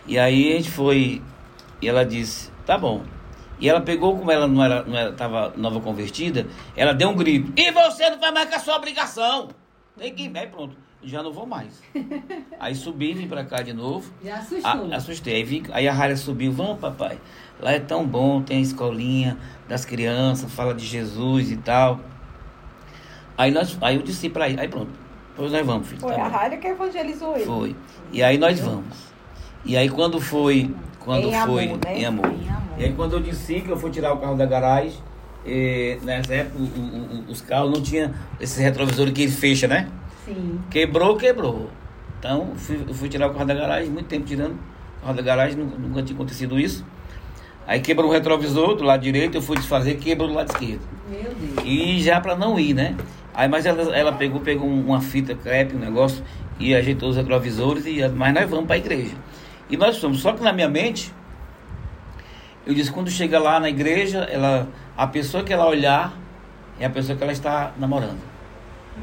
[0.06, 1.22] E aí a gente foi.
[1.80, 3.02] E ela disse, tá bom.
[3.58, 6.46] E ela pegou, como ela não era, não era, tava nova convertida,
[6.76, 7.52] ela deu um grito.
[7.56, 9.48] E você não vai mais com a sua obrigação.
[9.98, 10.76] Tem que aí pronto.
[11.02, 11.82] Já não vou mais.
[12.58, 14.10] aí subi, vim pra cá de novo.
[14.24, 14.92] Já assustou.
[14.92, 15.36] A, assustei.
[15.36, 17.18] Aí, vim, aí a Rara subiu, vamos, papai.
[17.60, 22.00] Lá é tão bom, tem a escolinha das crianças, fala de Jesus e tal.
[23.38, 25.06] Aí, nós, aí eu disse pra ele, aí pronto.
[25.36, 26.00] Pois nós vamos, filho.
[26.00, 27.44] Foi tá a Rara que evangelizou ele.
[27.44, 27.76] Foi.
[28.10, 28.96] E aí nós vamos.
[29.64, 30.74] E aí quando foi.
[30.98, 31.64] Quando em foi.
[31.66, 31.98] Amor, né?
[31.98, 32.26] Em amor.
[32.26, 32.78] Em amor.
[32.78, 34.98] E aí quando eu disse que eu fui tirar o carro da garagem,
[35.46, 39.88] eh, nessa época o- o- os carros não tinham esse retrovisor que fecha, né?
[40.24, 40.58] Sim.
[40.70, 41.70] Quebrou, quebrou.
[42.18, 45.22] Então fui, eu fui tirar o carro da garagem, muito tempo tirando o carro da
[45.22, 46.84] garagem, nunca, nunca tinha acontecido isso.
[47.66, 50.80] Aí quebrou o retrovisor do lado direito, eu fui desfazer, quebrou do lado esquerdo.
[51.10, 51.64] Meu Deus.
[51.64, 52.96] E já para não ir, né?
[53.34, 56.24] Aí, mas ela, ela pegou, pegou um- uma fita crepe, um negócio,
[56.58, 59.14] e ajeitou os retrovisores, e, mas nós vamos para a igreja.
[59.68, 61.12] E nós fomos, só que na minha mente,
[62.66, 66.14] eu disse, quando chega lá na igreja, ela, a pessoa que ela olhar
[66.78, 68.20] é a pessoa que ela está namorando.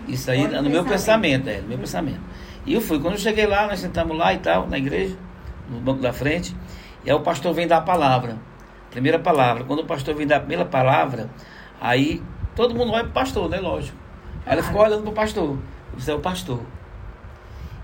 [0.08, 1.47] Isso aí Olha o no meu pensamento.
[1.47, 2.21] é, no meu pensamento.
[2.65, 5.15] E eu fui, quando eu cheguei lá, nós sentamos lá e tal, na igreja,
[5.69, 6.56] no banco da frente,
[7.06, 8.38] e aí o pastor vem dar a palavra.
[8.89, 9.63] Primeira palavra.
[9.63, 11.29] Quando o pastor vem dar a primeira palavra,
[11.82, 12.21] aí
[12.56, 13.60] todo mundo vai pro pastor, né?
[13.60, 13.97] Lógico.
[14.45, 15.58] Aí ela ficou olhando pro pastor.
[15.95, 16.62] Disse, é o pastor.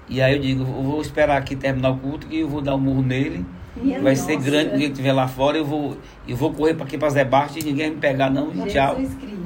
[0.08, 2.76] E aí eu digo, eu vou esperar aqui terminar o culto e eu vou dar
[2.76, 3.46] um murro nele.
[3.76, 4.50] Minha vai ser nossa.
[4.50, 7.56] grande, ninguém estiver lá fora, eu vou, eu vou correr para aqui para Zé Bart
[7.56, 8.96] e ninguém me pegar não, e tchau.
[8.96, 9.40] Jesus Cristo.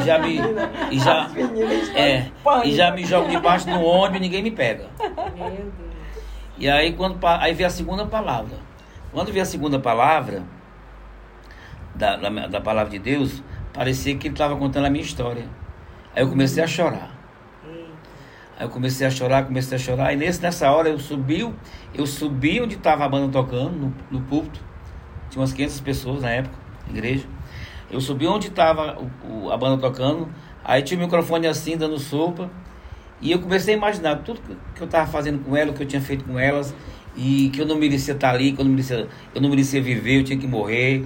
[0.00, 0.38] E já me,
[0.90, 1.30] e já,
[1.94, 2.30] é,
[2.64, 4.86] e já me jogo debaixo do ônibus e ninguém me pega.
[4.98, 5.72] Meu Deus.
[6.56, 8.56] E aí quando aí veio a segunda palavra.
[9.12, 10.42] Quando veio a segunda palavra
[11.94, 15.44] da, da, da palavra de Deus, parecia que ele estava contando a minha história.
[16.14, 17.13] Aí eu comecei a chorar.
[18.58, 20.12] Aí eu comecei a chorar, comecei a chorar.
[20.12, 21.48] E nesse, nessa hora eu subi,
[21.94, 24.60] eu subi onde estava a banda tocando, no, no púlpito.
[25.30, 26.54] Tinha umas 500 pessoas na época,
[26.88, 27.24] igreja.
[27.90, 28.96] Eu subi onde estava
[29.52, 30.28] a banda tocando.
[30.64, 32.48] Aí tinha o microfone assim, dando sopa.
[33.20, 35.86] E eu comecei a imaginar tudo que- eu estava fazendo com ela, o que eu
[35.86, 36.74] tinha feito com elas.
[37.16, 40.18] E que eu não merecia estar ali, que eu não merecia, eu não merecia viver,
[40.20, 41.04] eu tinha que morrer.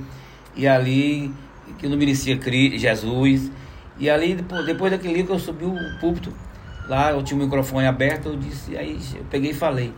[0.56, 1.32] E ali,
[1.78, 2.38] que eu não merecia
[2.76, 3.50] Jesus.
[3.98, 6.32] E ali, depois, depois daquele livro, eu subi o púlpito.
[6.88, 9.92] Lá eu tinha o microfone aberto, eu disse, aí eu peguei e falei.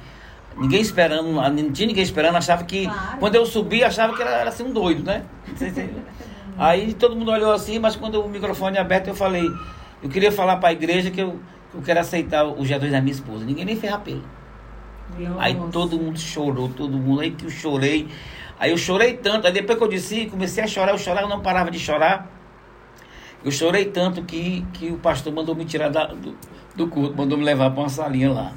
[0.56, 2.84] Ninguém esperando, não tinha ninguém esperando, achava que.
[2.84, 3.18] Claro.
[3.18, 5.24] Quando eu subi, achava que era, era assim um doido, né?
[6.58, 9.48] Aí todo mundo olhou assim, mas quando o microfone aberto, eu falei,
[10.02, 13.00] eu queria falar para a igreja que eu, que eu quero aceitar o Jesus da
[13.00, 13.44] minha esposa.
[13.46, 14.22] Ninguém nem fez apelo.
[15.38, 15.72] Aí Nossa.
[15.72, 17.20] todo mundo chorou, todo mundo.
[17.22, 18.08] Aí que eu chorei.
[18.58, 19.46] Aí eu chorei tanto.
[19.46, 22.30] Aí depois que eu disse, comecei a chorar, eu chorava, eu não parava de chorar.
[23.42, 26.36] Eu chorei tanto que, que o pastor mandou me tirar da- do,
[26.74, 28.52] do culto, mandou me levar para uma salinha lá.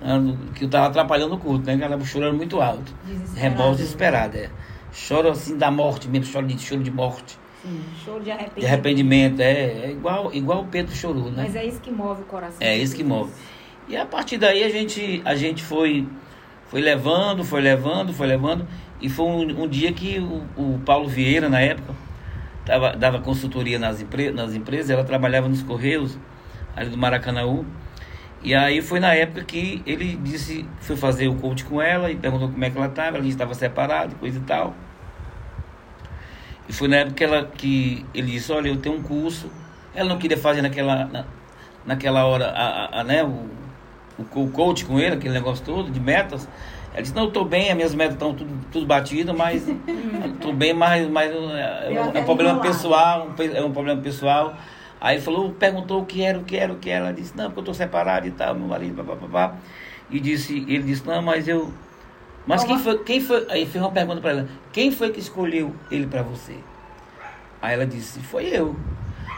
[0.00, 1.76] no- Que eu estava atrapalhando o culto, né?
[1.78, 2.92] Que ela chorando muito alto.
[3.06, 3.38] Desesperado.
[3.40, 4.50] Revolta desesperada, é.
[4.92, 7.38] Choro assim da morte mesmo, choro de, choro de morte.
[7.62, 7.80] Sim.
[8.04, 8.60] Choro de arrependimento.
[8.60, 11.44] De arrependimento, é, é igual, igual o Pedro chorou, né?
[11.44, 12.58] Mas é isso que move o coração.
[12.60, 13.32] É isso que move.
[13.88, 16.06] E a partir daí a gente, a gente foi,
[16.68, 18.66] foi levando, foi levando, foi levando.
[19.00, 21.94] E foi um, um dia que o, o Paulo Vieira, na época,
[22.66, 26.18] tava, dava consultoria nas, empre, nas empresas, ela trabalhava nos Correios,
[26.76, 27.64] ali do Maracanaú.
[28.42, 32.16] E aí foi na época que ele disse, foi fazer o coach com ela e
[32.16, 34.74] perguntou como é que ela estava, ela estava separada, coisa e tal.
[36.68, 39.50] E foi na época que, ela, que ele disse, olha, eu tenho um curso.
[39.94, 41.24] Ela não queria fazer naquela, na-
[41.86, 43.48] naquela hora a, a- a, né, o,
[44.18, 46.48] o co- coach com ele, aquele negócio todo de metas.
[46.92, 49.66] Ela disse, não, eu estou bem, as minhas metas estão tudo, tudo batidas, mas
[50.34, 54.00] estou bem, mas, mas é, é um- é um problema pessoal, pe- é um problema
[54.00, 54.54] pessoal.
[55.04, 57.04] Aí ele falou, perguntou o que era, o que era, o que era.
[57.04, 59.54] Ela disse, não, porque eu estou separado e tal, meu marido, papapá.
[60.08, 61.70] E disse, ele disse, não, mas eu.
[62.46, 63.46] Mas quem foi, quem foi.
[63.50, 66.56] Aí fez uma pergunta para ela, quem foi que escolheu ele para você?
[67.60, 68.74] Aí ela disse, foi eu.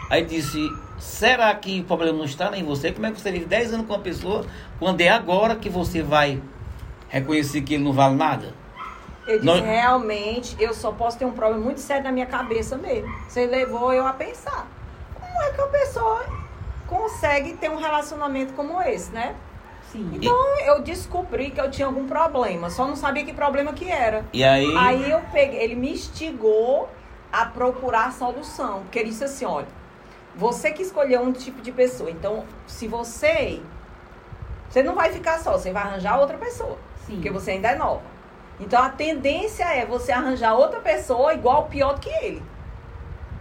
[0.09, 0.57] Aí disse,
[1.01, 2.93] será que o problema não está em você?
[2.93, 4.47] Como é que você vive 10 anos com uma pessoa
[4.79, 6.41] quando é agora que você vai
[7.09, 8.55] reconhecer que ele não vale nada?
[9.27, 12.77] Eu disse, Nós- realmente, eu só posso ter um problema muito sério na minha cabeça
[12.77, 13.13] mesmo.
[13.29, 14.69] Você levou eu a pensar.
[15.37, 16.27] Como é que a pessoa
[16.87, 19.37] consegue ter um relacionamento como esse, né?
[19.93, 20.11] Sim.
[20.15, 24.25] Então eu descobri que eu tinha algum problema, só não sabia que problema que era.
[24.33, 26.89] E aí, Aí eu peguei, ele me instigou
[27.31, 28.81] a procurar a solução.
[28.83, 29.69] Porque ele disse assim, olha,
[30.35, 33.61] você que escolheu um tipo de pessoa, então se você.
[34.71, 36.79] Você não vai ficar só, você vai arranjar outra pessoa.
[37.07, 37.17] Sim.
[37.17, 38.03] Porque você ainda é nova.
[38.59, 42.43] Então a tendência é você arranjar outra pessoa igual pior do que ele.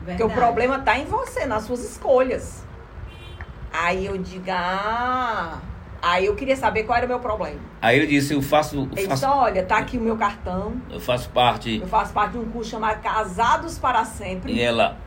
[0.06, 0.34] Porque o Verdade.
[0.34, 2.64] problema tá em você, nas suas escolhas.
[3.74, 5.60] Aí eu digo, ah.
[6.02, 7.60] Aí eu queria saber qual era o meu problema.
[7.82, 10.74] aí ele disse, eu faço, eu Ele faço, disse, olha, tá aqui o meu cartão.
[10.92, 11.80] eu faço parte.
[11.82, 14.54] Eu faço parte de um curso chamado Casados para Sempre.
[14.54, 14.98] E ela.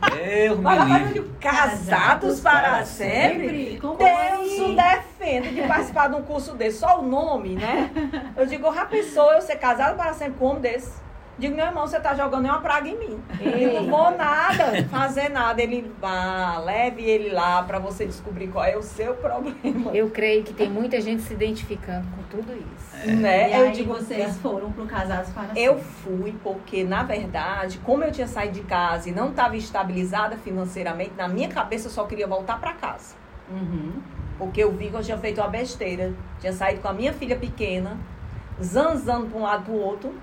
[0.00, 1.12] Deus Mas me livre.
[1.14, 3.78] digo, Casados para sempre?
[3.80, 4.72] Como Deus assim?
[4.72, 6.78] o defenda de participar de um curso desse.
[6.78, 7.90] Só o nome, né?
[8.36, 10.92] Eu digo, já pensou eu ser casado para sempre com um homem desse?
[11.38, 13.22] Digo, meu irmão, você tá jogando uma praga em mim.
[13.40, 15.62] Eu não vou nada, fazer nada.
[15.62, 19.92] Ele, vá, leve ele lá para você descobrir qual é o seu problema.
[19.94, 23.08] Eu creio que tem muita gente se identificando com tudo isso.
[23.08, 23.12] É.
[23.12, 23.50] Né?
[23.50, 28.02] E eu aí digo, vocês foram pro Casados para Eu fui porque, na verdade, como
[28.02, 32.04] eu tinha saído de casa e não estava estabilizada financeiramente, na minha cabeça eu só
[32.04, 33.14] queria voltar para casa.
[33.48, 33.92] Uhum.
[34.38, 36.12] Porque eu vi que eu tinha feito uma besteira.
[36.40, 37.96] Tinha saído com a minha filha pequena,
[38.62, 40.14] zanzando para um lado para o outro.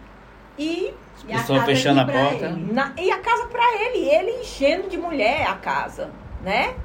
[0.58, 0.94] E
[1.28, 2.50] Pessoa fechando a porta.
[2.50, 6.12] Na, e a casa para ele, ele enchendo de mulher a casa,
[6.44, 6.76] né?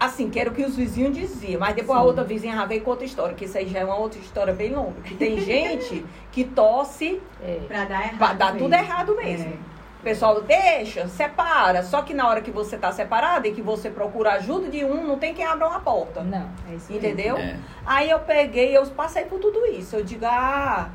[0.00, 1.60] Assim, que era o que os vizinhos diziam.
[1.60, 2.04] Mas depois Sim.
[2.04, 4.52] a outra vizinha veio com outra história, que isso aí já é uma outra história
[4.52, 5.00] bem longa.
[5.02, 7.60] Que tem gente que tosse é.
[7.66, 8.18] pra dar errado.
[8.18, 8.58] Pra dar mesmo.
[8.60, 9.52] tudo errado mesmo.
[9.52, 9.74] É.
[10.00, 11.82] O pessoal deixa, separa.
[11.82, 15.06] Só que na hora que você tá separado e que você procura ajuda de um,
[15.06, 16.22] não tem quem abra uma porta.
[16.22, 17.38] Não, é isso Entendeu?
[17.38, 17.56] É.
[17.86, 19.96] Aí eu peguei, eu passei por tudo isso.
[19.96, 20.90] Eu digo, ah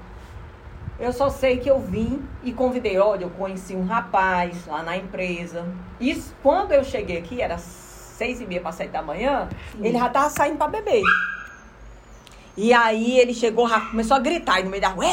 [0.99, 2.97] eu só sei que eu vim e convidei.
[2.97, 5.65] Olha, eu conheci um rapaz lá na empresa.
[5.99, 9.85] Isso, quando eu cheguei aqui, era seis e meia para sete da manhã, Sim.
[9.85, 11.03] ele já estava saindo para beber.
[12.57, 15.05] E aí ele chegou, começou a gritar no meio da rua.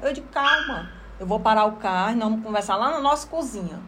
[0.00, 3.26] Eu disse, calma, eu vou parar o carro e nós vamos conversar lá na nossa
[3.26, 3.80] cozinha.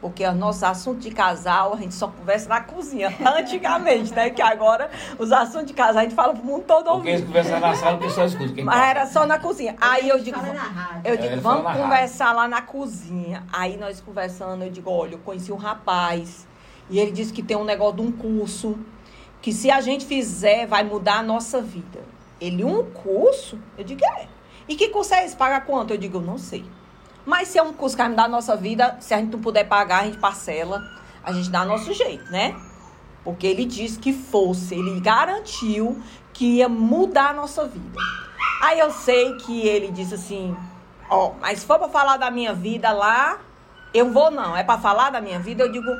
[0.00, 3.08] Porque os nossos assuntos de casal, a gente só conversa na cozinha.
[3.38, 4.30] Antigamente, né?
[4.30, 6.96] Que agora os assuntos de casal a gente fala pro mundo todo ouvir.
[6.96, 8.52] Porque eles conversam na sala, o pessoal escuta.
[8.52, 9.74] Quem Mas era só na cozinha.
[9.80, 10.38] Aí eu digo,
[11.04, 13.44] eu digo, vamos conversar lá na cozinha.
[13.52, 16.46] Aí nós conversando, eu digo, olha, eu conheci um rapaz.
[16.90, 18.78] E ele disse que tem um negócio de um curso.
[19.40, 22.00] Que se a gente fizer, vai mudar a nossa vida.
[22.40, 23.58] Ele, um curso?
[23.78, 24.26] Eu digo, é.
[24.68, 25.36] E que curso é esse?
[25.36, 25.92] Paga quanto?
[25.92, 26.64] Eu digo, eu não sei.
[27.26, 30.02] Mas se é um curso que a nossa vida, se a gente não puder pagar,
[30.02, 30.88] a gente parcela,
[31.24, 32.54] a gente dá nosso jeito, né?
[33.24, 36.00] Porque ele disse que fosse, ele garantiu
[36.32, 37.98] que ia mudar a nossa vida.
[38.62, 40.56] Aí eu sei que ele disse assim:
[41.10, 43.40] Ó, oh, mas se for para falar da minha vida lá,
[43.92, 44.56] eu vou não.
[44.56, 45.90] É para falar da minha vida, eu digo,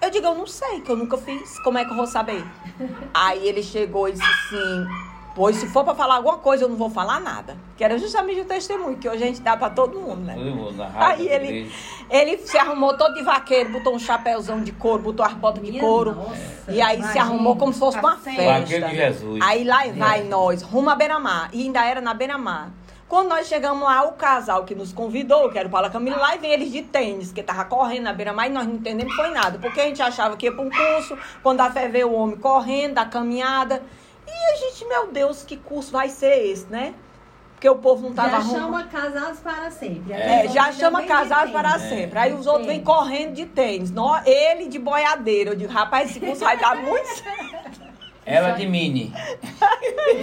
[0.00, 1.58] eu digo, eu não sei, que eu nunca fiz.
[1.60, 2.42] Como é que eu vou saber?
[3.12, 4.86] Aí ele chegou e disse assim:
[5.34, 7.56] Pois se for para falar alguma coisa, eu não vou falar nada.
[7.76, 10.34] Que era justamente o testemunho, que hoje a gente dá para todo mundo, né?
[10.34, 11.72] Todo mundo, na rádio, Aí ele,
[12.10, 15.78] ele se arrumou todo de vaqueiro, botou um chapéuzão de couro, botou as botas de
[15.78, 16.14] couro.
[16.14, 16.34] Nossa,
[16.68, 18.60] e aí imagina, se arrumou como se fosse uma festa.
[18.60, 19.40] Vaqueiro de Jesus.
[19.42, 20.24] Aí lá vai é.
[20.24, 21.48] nós, rumo a Beira-Mar.
[21.52, 22.70] E ainda era na Beira-Mar.
[23.10, 26.36] Quando nós chegamos lá, o casal que nos convidou, que era o Paula Camilo, lá
[26.36, 29.30] e vem eles de tênis, que tava correndo na beira-mar e nós não entendemos foi
[29.30, 29.58] nada.
[29.58, 32.36] Porque a gente achava que ia para um curso, quando a fé veio o homem
[32.36, 33.82] correndo, da caminhada.
[34.30, 36.94] E a gente, meu Deus, que curso vai ser esse, né?
[37.54, 40.14] Porque o povo não tava Já chama casados para sempre.
[40.14, 42.18] É, já chama casados para sempre.
[42.18, 43.90] Aí os outros vêm correndo de tênis.
[43.90, 45.50] Não, ele de boiadeiro.
[45.50, 47.80] Eu digo, rapaz, esse curso vai dar muito certo.
[48.24, 49.12] Ela de mini.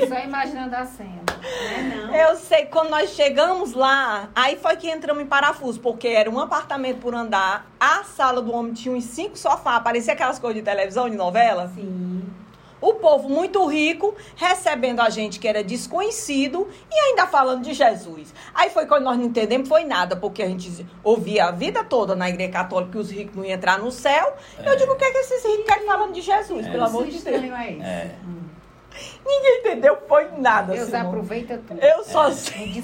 [0.08, 1.22] Só imaginando a cena.
[1.28, 2.16] Não é, não.
[2.16, 6.40] Eu sei, quando nós chegamos lá, aí foi que entramos em parafuso, porque era um
[6.40, 10.64] apartamento por andar, a sala do homem tinha uns cinco sofás, parecia aquelas coisas de
[10.64, 11.72] televisão, de novela.
[11.76, 12.24] Sim.
[12.80, 18.34] O povo muito rico recebendo a gente que era desconhecido e ainda falando de Jesus.
[18.54, 22.16] Aí foi quando nós não entendemos, foi nada, porque a gente ouvia a vida toda
[22.16, 24.36] na igreja católica que os ricos não iam entrar no céu.
[24.60, 24.70] É.
[24.70, 26.72] Eu digo, o que é que esses ricos querem falando de Jesus, é.
[26.72, 27.44] pelo amor de Deus?
[27.44, 28.16] É.
[28.24, 28.48] Hum.
[29.26, 30.74] Ninguém entendeu, foi nada.
[30.74, 31.08] Deus Simão.
[31.08, 31.80] aproveita tudo.
[31.80, 32.32] Eu só é.
[32.32, 32.84] sei.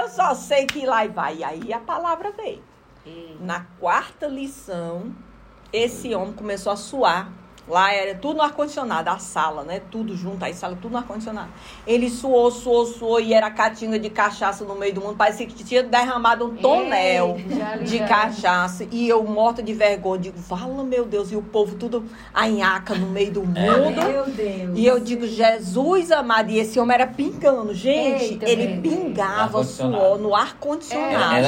[0.00, 1.36] Eu só sei que lá e vai.
[1.36, 2.62] E aí a palavra veio.
[3.40, 5.14] Na quarta lição,
[5.72, 7.30] esse homem começou a suar
[7.68, 9.82] Lá era tudo no ar-condicionado, a sala, né?
[9.90, 11.48] Tudo junto, aí sala, tudo no ar-condicionado.
[11.84, 15.16] Ele suou, suou, suou e era catinga de cachaça no meio do mundo.
[15.16, 18.86] Parecia que tinha derramado um tonel Ei, de cachaça.
[18.92, 23.08] E eu morta de vergonha, digo, fala meu Deus, e o povo tudo anhaca no
[23.08, 23.58] meio do mundo.
[23.58, 24.12] É.
[24.12, 24.78] Meu Deus.
[24.78, 27.74] E eu digo, Jesus amado, e esse homem era pingando.
[27.74, 31.46] Gente, Eita, ele pingava suor no ar-condicionado.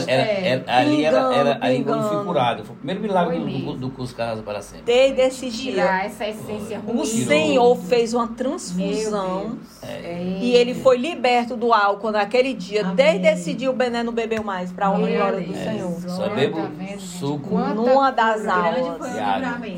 [0.66, 2.64] ali era, era, ali foi curado.
[2.64, 4.84] Foi o primeiro milagre do, do, do curso Casa para Sempre.
[4.84, 7.00] Desde esse dia essa essência ruim.
[7.00, 10.38] O Senhor fez uma transfusão é.
[10.40, 12.82] e ele foi liberto do álcool naquele dia.
[12.82, 12.96] Amém.
[12.96, 16.00] Desde esse dia o Bené não bebeu mais, para a honra e glória do Senhor.
[16.08, 17.58] Só bebo tá suco.
[17.58, 18.98] Numa das aulas.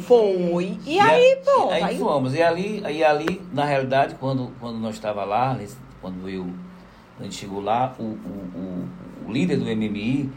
[0.04, 0.50] Foi.
[0.50, 0.78] foi.
[0.86, 1.72] E, e aí, pronto.
[1.72, 2.34] Aí, aí fomos.
[2.34, 5.58] E ali, e ali, na realidade, quando, quando nós estava lá,
[6.00, 6.46] quando eu,
[7.18, 10.30] a gente chegou lá, o, o, o, o líder do MMI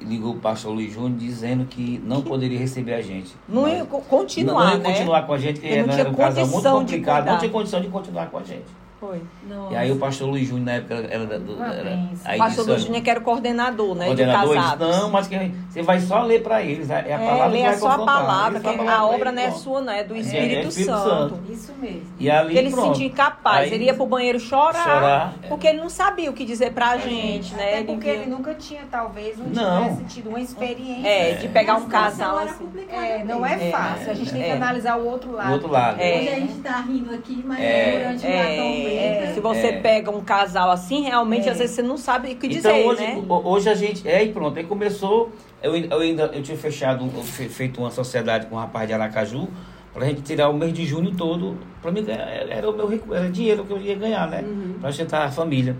[0.00, 3.34] ligou o pastor Luiz Júnior dizendo que não poderia receber a gente.
[3.48, 4.92] Não ia continuar, não, não ia né?
[4.92, 7.88] continuar com a gente, porque não era um casal muito complicado, não tinha condição de
[7.88, 8.66] continuar com a gente.
[9.00, 9.22] Foi.
[9.48, 9.72] Nossa.
[9.72, 11.34] E aí o pastor Luiz Júnior, na época, era, era,
[11.72, 14.04] era aí O pastor Luiz Júnior que era o coordenador, né?
[14.04, 14.88] Coordenador, de casados.
[14.88, 16.90] Disse, não, mas que você vai só ler para eles.
[16.90, 19.42] É a é, palavra é, que vai só a palavra, que a, a obra não
[19.42, 21.08] é sua, não, é do Espírito, é, é Espírito Santo.
[21.08, 21.40] Santo.
[21.50, 22.02] Isso mesmo.
[22.18, 22.82] E ali, ele pronto.
[22.82, 26.34] se sentia incapaz, aí, ele ia pro banheiro chorar, chorar porque ele não sabia o
[26.34, 27.78] que dizer pra gente, né?
[27.78, 29.82] Até porque ele, ele nunca tinha, talvez, não, não.
[29.82, 31.08] tivesse tido uma experiência.
[31.08, 32.68] É, de pegar um casal assim.
[32.90, 34.10] É, não é fácil.
[34.10, 35.48] A gente tem que analisar o outro lado.
[35.48, 35.96] O outro lado.
[35.96, 40.70] Hoje a gente tá rindo aqui, mas durante o é, Se você pega um casal
[40.70, 43.22] assim, realmente, às vezes você não sabe o que dizer, então, hoje, né?
[43.28, 44.08] Hoje a gente...
[44.08, 45.30] É, e pronto, aí começou...
[45.62, 47.06] Eu, eu ainda eu tinha fechado,
[47.50, 49.48] feito uma sociedade com um rapaz de Aracaju,
[49.92, 51.58] para a gente tirar o mês de junho todo.
[51.82, 54.42] Para mim era o meu era dinheiro que eu ia ganhar, né?
[54.42, 54.76] Uhum.
[54.80, 55.76] Para sustentar a família.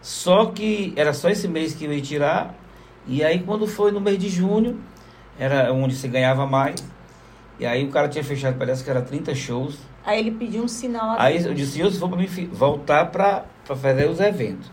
[0.00, 2.54] Só que era só esse mês que eu ia tirar.
[3.06, 4.80] E aí quando foi no mês de junho,
[5.38, 6.76] era onde se ganhava mais.
[7.58, 9.78] E aí o cara tinha fechado, parece que era 30 shows.
[10.04, 14.08] Aí ele pediu um sinal Aí eu disse, se for para mim voltar para fazer
[14.08, 14.70] os eventos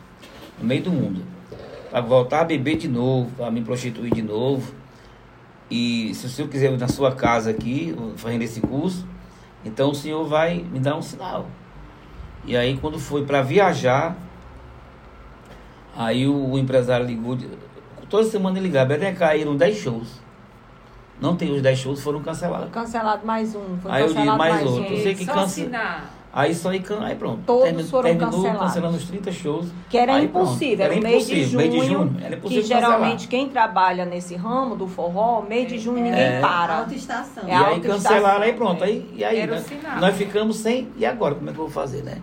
[0.59, 1.23] no meio do mundo.
[1.89, 4.73] Para voltar a beber de novo, para me prostituir de novo.
[5.69, 9.07] E se o senhor quiser ir na sua casa aqui, fazendo esse curso,
[9.63, 11.47] então o senhor vai me dar um sinal.
[12.45, 14.17] E aí quando foi para viajar,
[15.95, 17.37] aí o, o, empresário ligou,
[18.09, 20.28] toda semana ele ligava, até caíram 10 shows.
[21.21, 22.69] Não tem os 10 shows, foram cancelados.
[22.71, 23.77] Cancelado mais um.
[23.81, 24.93] Foi aí eu disse mais, mais outro.
[24.93, 26.19] Eu sei que cancela.
[26.31, 27.41] Aí só aí, aí pronto.
[27.45, 28.61] Todos Termin, foram terminou cancelados.
[28.61, 29.67] cancelando os 30 shows.
[29.89, 31.57] Que era aí, impossível, era, era mês de junho.
[31.57, 33.29] Mês de junho era impossível que geralmente cancelar.
[33.29, 36.77] quem trabalha nesse ramo do forró, mês de junho é, ninguém é, para.
[36.79, 37.43] Autoestação.
[37.47, 38.83] É e aí cancelaram, aí pronto.
[38.83, 39.63] Aí, e aí né,
[39.99, 40.87] nós ficamos sem.
[40.97, 42.19] E agora, como é que eu vou fazer, né?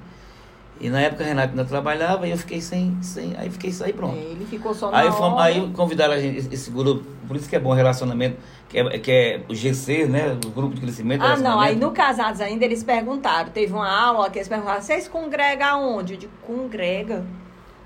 [0.79, 2.97] E na época a Renato ainda trabalhava e eu fiquei sem.
[3.01, 4.17] sem aí fiquei aí pronto.
[4.17, 7.49] É, ele ficou só na aí, fomos, aí convidaram a gente, esse grupo, por isso
[7.49, 8.37] que é bom relacionamento,
[8.69, 10.39] que é, que é o GC, né?
[10.45, 11.23] O grupo de crescimento.
[11.23, 15.09] Ah, não, aí no Casados ainda eles perguntaram, teve uma aula que eles perguntaram, vocês
[15.09, 16.15] congregam aonde?
[16.15, 17.25] Eu digo, congrega.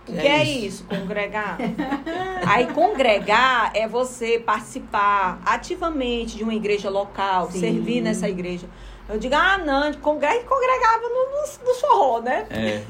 [0.09, 0.66] O que, que é, isso?
[0.66, 1.59] isso, congregar?
[2.46, 7.61] Aí, congregar é você participar ativamente de uma igreja local, Sim.
[7.61, 8.66] servir nessa igreja.
[9.12, 12.46] Eu digo, ah, não, congrega, congregava no, no, no forró, né?
[12.51, 12.83] É.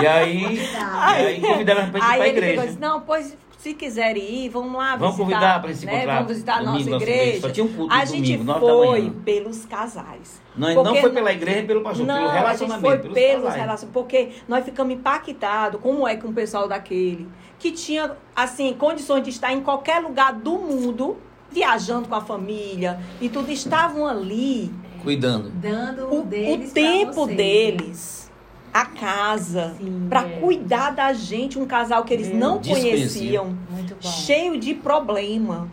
[0.00, 2.66] e aí, e aí convidaram pra ir pra igreja.
[2.66, 5.34] Disse, não, pois se quiserem ir, vamos lá vamos visitar.
[5.34, 6.06] convidar para esse né?
[6.06, 7.40] Vamos visitar a nossa igreja.
[7.40, 10.40] Só tinha um culto a gente domingo, foi pelos casais.
[10.56, 12.86] Não, porque não foi pela igreja, pelo pastor, não, pelo relacionamento.
[12.86, 17.28] A gente foi pelos, relacionamentos, porque nós ficamos impactados como é que um pessoal daquele,
[17.58, 21.16] que tinha, assim, condições de estar em qualquer lugar do mundo,
[21.50, 24.72] viajando com a família, e tudo, estavam ali
[25.06, 25.50] Cuidando.
[25.50, 28.28] Dando o, o tempo deles,
[28.74, 29.76] a casa,
[30.08, 30.40] para é.
[30.40, 32.34] cuidar da gente, um casal que eles é.
[32.34, 33.56] não conheciam,
[34.00, 35.70] cheio de problema.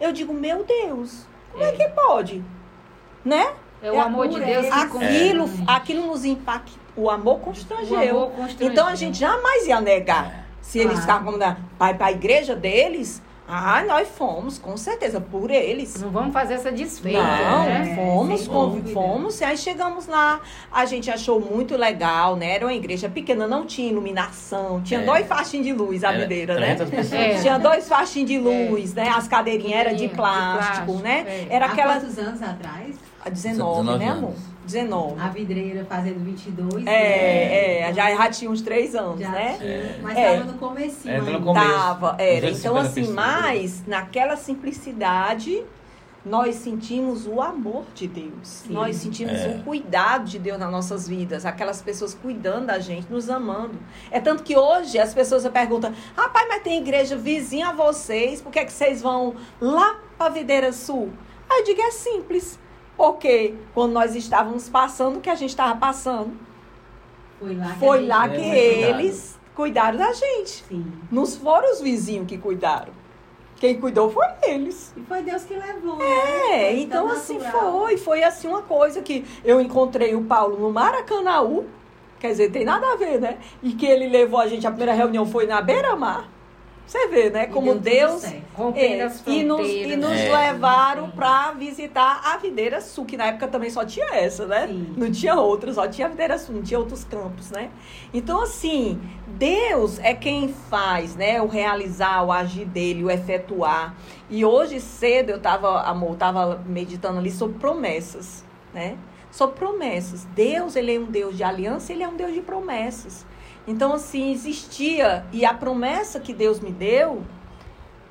[0.00, 2.44] Eu digo, meu Deus, como é, é que pode?
[3.24, 3.52] Né?
[3.80, 6.82] É o amor de Deus que aquilo, aquilo nos impactou.
[6.96, 7.96] O amor constrangeu.
[7.96, 8.68] O amor constrangeu.
[8.72, 10.26] Então a gente jamais ia negar.
[10.26, 10.42] É.
[10.60, 13.22] Se eles estavam como pai para a igreja deles,
[13.54, 16.00] ah, nós fomos, com certeza, por eles.
[16.00, 17.22] Não vamos fazer essa desfeita.
[17.22, 17.94] Não, né?
[17.94, 19.42] fomos, com, fomos.
[19.42, 20.40] Aí chegamos lá,
[20.72, 22.54] a gente achou muito legal, né?
[22.54, 24.80] Era uma igreja pequena, não tinha iluminação.
[24.80, 25.04] Tinha é.
[25.04, 26.78] dois faixinhos de luz, a videira, né?
[27.12, 27.40] É.
[27.42, 29.04] Tinha dois faixinhos de luz, é.
[29.04, 29.10] né?
[29.14, 31.24] As cadeirinhas eram de plástico, de plástico né?
[31.28, 31.46] É.
[31.50, 32.00] Era Há aquela...
[32.00, 32.96] quantos anos atrás?
[33.30, 34.34] 19, 19 né, amor?
[34.64, 35.20] 19.
[35.20, 36.86] A vidreira fazendo 22.
[36.86, 37.80] É, né?
[37.80, 39.56] é, já, já tinha uns 3 anos, já né?
[39.58, 40.00] Tinha, é.
[40.02, 40.44] mas estava é.
[40.44, 41.14] no comecinho.
[41.14, 41.68] É, no começo.
[41.68, 42.50] Tava, era.
[42.50, 45.62] Então, assim, mas naquela simplicidade,
[46.24, 48.30] nós sentimos o amor de Deus.
[48.44, 48.72] Sim.
[48.72, 49.48] Nós sentimos é.
[49.48, 51.44] o cuidado de Deus nas nossas vidas.
[51.44, 53.78] Aquelas pessoas cuidando da gente, nos amando.
[54.10, 58.52] É tanto que hoje as pessoas perguntam: rapaz, mas tem igreja vizinha a vocês, por
[58.52, 61.10] que, é que vocês vão lá para Videira Sul?
[61.50, 62.61] Aí eu digo: é simples.
[62.96, 66.32] Porque quando nós estávamos passando o que a gente estava passando,
[67.38, 70.64] foi lá que, foi lá que eles cuidaram da gente.
[70.68, 70.92] Sim.
[71.10, 72.92] Não foram os vizinhos que cuidaram.
[73.56, 74.92] Quem cuidou foi eles.
[74.96, 76.02] E foi Deus que levou.
[76.02, 76.74] É, né?
[76.80, 77.96] então assim foi.
[77.96, 81.66] Foi assim uma coisa que eu encontrei o Paulo no Maracanãú.
[82.18, 83.38] Quer dizer, tem nada a ver, né?
[83.62, 86.28] E que ele levou a gente, a primeira reunião foi na beira-mar.
[86.86, 87.46] Você vê, né?
[87.46, 88.24] Como Deus.
[88.24, 88.42] É,
[89.26, 90.50] e nos, e nos é.
[90.50, 94.66] levaram para visitar a Videira Sul, que na época também só tinha essa, né?
[94.66, 94.94] Sim.
[94.96, 97.70] Não tinha outra, só tinha a Videira Sul, não tinha outros campos, né?
[98.12, 101.40] Então, assim, Deus é quem faz, né?
[101.40, 103.94] O realizar, o agir dele, o efetuar.
[104.28, 108.98] E hoje cedo eu estava, amor, estava meditando ali sobre promessas, né?
[109.30, 110.26] Sobre promessas.
[110.34, 113.24] Deus, ele é um Deus de aliança, ele é um Deus de promessas.
[113.66, 117.22] Então, assim, existia, e a promessa que Deus me deu,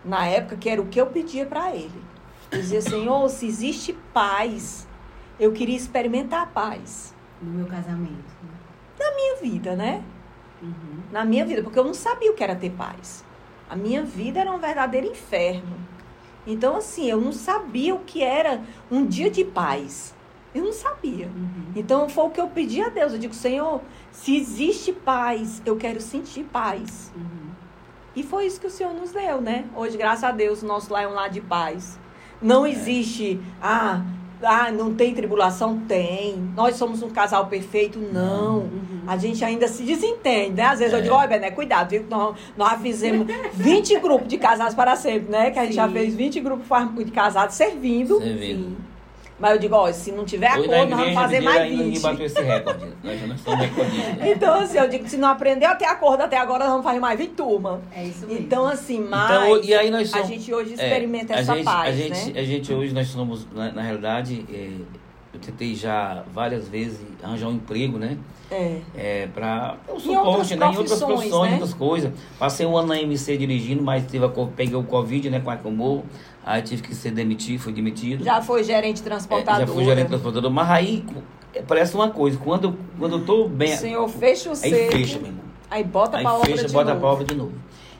[0.03, 2.01] na época, que era o que eu pedia para Ele.
[2.51, 4.87] Eu dizia, Senhor, se existe paz,
[5.39, 7.13] eu queria experimentar a paz.
[7.41, 8.31] No meu casamento.
[8.99, 10.03] Na minha vida, né?
[10.61, 11.01] Uhum.
[11.11, 13.23] Na minha vida, porque eu não sabia o que era ter paz.
[13.69, 15.77] A minha vida era um verdadeiro inferno.
[16.45, 20.13] Então, assim, eu não sabia o que era um dia de paz.
[20.53, 21.27] Eu não sabia.
[21.27, 21.71] Uhum.
[21.75, 23.13] Então, foi o que eu pedi a Deus.
[23.13, 23.81] Eu digo, Senhor,
[24.11, 27.11] se existe paz, eu quero sentir paz.
[27.15, 27.51] Uhum.
[28.15, 29.65] E foi isso que o Senhor nos deu, né?
[29.75, 31.97] Hoje, graças a Deus, o nosso lar é um lar de paz.
[32.41, 32.71] Não é.
[32.71, 34.03] existe, ah,
[34.43, 35.79] ah, não tem tribulação?
[35.87, 36.35] Tem.
[36.55, 37.99] Nós somos um casal perfeito?
[37.99, 38.59] Não.
[38.59, 39.03] Uhum.
[39.07, 40.63] A gente ainda se desentende, né?
[40.63, 40.97] Às vezes é.
[40.97, 42.05] eu digo, olha, Bené, cuidado, viu?
[42.09, 45.51] Nós, nós fizemos 20 grupos de casados para sempre, né?
[45.51, 45.77] Que a gente Sim.
[45.77, 46.67] já fez 20 grupos
[47.05, 48.19] de casados servindo.
[48.19, 48.69] Servindo.
[48.69, 48.90] Sim.
[49.41, 51.79] Mas eu digo, ó, se não tiver acordo, nós vamos fazer mais 20.
[51.79, 52.85] Ninguém bateu esse recorde.
[53.03, 54.11] nós já não estamos recordistas.
[54.23, 57.17] Então, assim, eu digo, se não aprendeu até acordo até agora, nós vamos fazer mais
[57.17, 57.79] 20 turmas.
[57.91, 58.43] É isso mesmo.
[58.43, 59.31] Então, assim, mais.
[59.31, 61.89] Então, e aí nós somos, a gente hoje é, experimenta é, essa gente, paz.
[61.89, 62.39] A gente, né?
[62.39, 64.69] a gente hoje, nós somos, na, na realidade, é,
[65.33, 68.17] eu tentei já várias vezes arranjar um emprego, né?
[68.51, 68.81] É.
[68.95, 70.65] é para um suporte, né?
[70.65, 71.53] Em outras profissões, né?
[71.53, 72.11] outras coisas.
[72.37, 75.39] Passei um ano na MC dirigindo, mas teve a, peguei o Covid, né?
[75.39, 76.03] Com a Comor.
[76.45, 78.23] Aí tive que ser demitido, fui demitido.
[78.23, 79.63] Já foi gerente transportador.
[79.63, 80.49] É, já fui gerente transportador.
[80.49, 81.05] Mas aí
[81.67, 83.73] parece uma coisa, quando eu, quando eu tô bem.
[83.73, 85.45] O senhor fecha o Aí fecha, meu irmão.
[85.69, 86.99] Aí bota aí pra fecha, obra de bota novo.
[86.99, 87.53] pra obra de novo.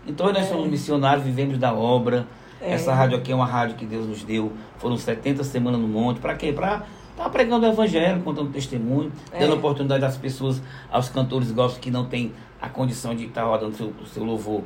[0.08, 0.50] Então nós é.
[0.50, 2.28] somos missionários, vivemos da obra.
[2.60, 2.74] É.
[2.74, 4.52] Essa rádio aqui é uma rádio que Deus nos deu.
[4.78, 6.20] Foram 70 semanas no monte.
[6.20, 6.52] Para quê?
[6.52, 9.40] Para estar tá pregando o evangelho, contando testemunho, é.
[9.40, 10.62] dando oportunidade às pessoas,
[10.92, 14.24] aos cantores gospel que não têm a condição de estar tá rodando o seu, seu
[14.24, 14.64] louvor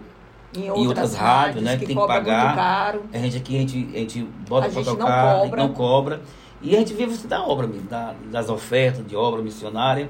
[0.58, 1.78] em outras, em outras rádios, né?
[1.78, 2.98] Que, tem que pagar.
[3.14, 6.22] A gente aqui, a gente, a gente bota para tocar, a gente não cobra.
[6.62, 10.10] E a gente vive da obra mesmo, da, das ofertas de obra missionária.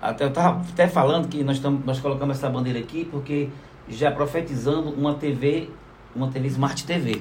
[0.00, 3.48] Até, eu estava até falando que nós, tamo, nós colocamos essa bandeira aqui porque
[3.88, 5.70] já profetizando uma TV
[6.16, 7.20] uma TV Smart TV.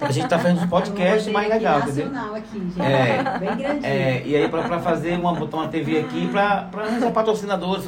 [0.00, 2.10] A gente está fazendo um podcast mais legal, dizer.
[2.34, 2.80] aqui, gente.
[2.80, 3.86] É, bem grandinho.
[3.86, 7.84] É, e aí para fazer uma botar uma TV aqui para para patrocinadores,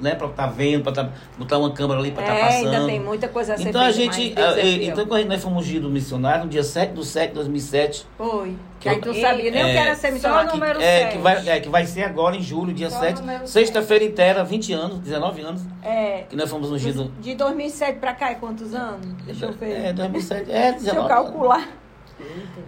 [0.00, 2.74] né, para estar tá vendo, para tá, botar uma câmera ali para estar tá passando.
[2.74, 4.34] ainda tem muita coisa a ser Então a gente,
[4.82, 8.06] então quando nós fomos do missionário no dia 7 de 7 de 2007.
[8.16, 8.56] Foi.
[8.82, 10.50] Que aí tu sabia nem o que era ser missionário.
[10.50, 11.12] Só número é, 7.
[11.12, 13.22] Que vai, é, que vai ser agora em julho, dia Só 7.
[13.48, 15.62] Sexta-feira inteira, 20 anos, 19 anos.
[15.84, 16.24] É.
[16.28, 17.08] Que nós fomos ungidos.
[17.20, 19.06] De 2007 pra cá, é quantos anos?
[19.24, 19.86] Deixa eu ver.
[19.86, 20.50] É, 2007.
[20.50, 21.68] É, 19 Deixa eu calcular.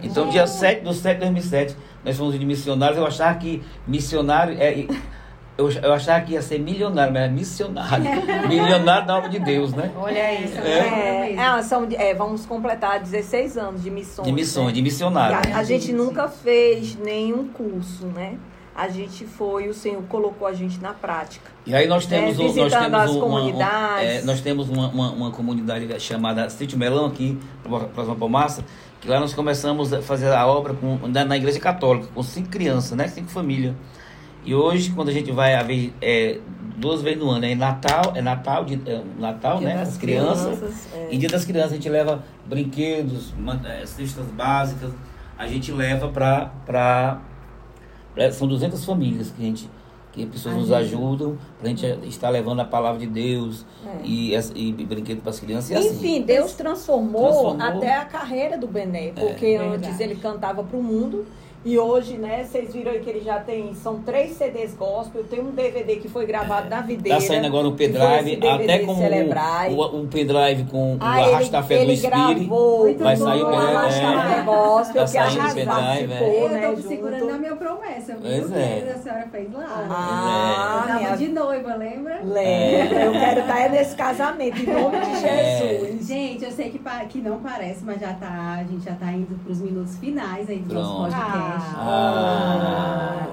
[0.01, 2.97] Então, dia 7 do 7 de 2007, nós fomos de missionários.
[2.97, 4.55] Eu achava que missionário.
[4.57, 4.87] É,
[5.57, 8.05] eu, eu achava que ia ser milionário, mas é missionário.
[8.47, 9.89] milionário da obra de Deus, né?
[9.95, 10.59] Olha isso.
[10.59, 14.27] É, é, é, são, é, vamos completar 16 anos de missões.
[14.27, 14.73] De missões, né?
[14.73, 15.53] de missionário.
[15.53, 18.37] A, a, gente nunca fez nenhum curso, né?
[18.75, 21.49] A gente foi, o Senhor colocou a gente na prática.
[21.65, 24.09] E aí nós temos, é, nós temos as uma, comunidades.
[24.09, 28.65] Um, é, nós temos uma, uma, uma, comunidade chamada Sítio Melão aqui, próxima Palmaça,
[28.99, 32.49] que lá nós começamos a fazer a obra com, na, na igreja católica, com cinco
[32.49, 33.07] crianças, né?
[33.07, 33.73] Cinco famílias.
[34.45, 36.39] E hoje, quando a gente vai a ver, é,
[36.77, 39.81] duas vezes no ano, é Natal, é Natal, de, é, Natal, dia né?
[39.81, 40.59] As crianças.
[40.59, 41.07] crianças é.
[41.11, 43.33] E dia das crianças a gente leva brinquedos,
[43.65, 44.91] é, cestas básicas,
[45.37, 47.21] a gente leva para.
[48.31, 49.69] São 200 famílias que a gente.
[50.11, 53.99] Que pessoas nos ajudam para a gente estar levando a palavra de Deus é.
[54.01, 55.71] e, e, e brinquedo para as crianças.
[55.71, 55.89] E assim.
[55.89, 60.77] Enfim, Deus transformou, transformou, até a carreira do Bené, porque é, antes ele cantava para
[60.77, 61.25] o mundo
[61.65, 65.39] e hoje, né, vocês viram aí que ele já tem, são três CDs gospel, tem
[65.39, 67.19] um DVD que foi gravado na videira.
[67.19, 71.91] Tá saindo agora um pendrive, até com um, um pendrive com ah, o Arrastafé do
[71.91, 72.95] Espírito.
[72.99, 73.47] Vai sair o.
[73.47, 76.43] Arrastafé gospel, tá saindo o pendrive, é.
[76.43, 78.93] Eu né, tô segurando a minha promessa, pois é.
[78.93, 79.87] a senhora fez lá.
[79.89, 81.17] Ah, eu minha...
[81.17, 82.19] de noiva, lembra?
[82.23, 83.05] Lembra.
[83.05, 85.79] Eu quero estar tá nesse casamento, em nome de é.
[85.79, 86.07] Jesus.
[86.07, 89.35] Gente, eu sei que, que não parece, mas já tá, a gente já tá indo
[89.43, 91.54] pros minutos finais aí do nosso podcast.
[91.54, 91.54] Ah,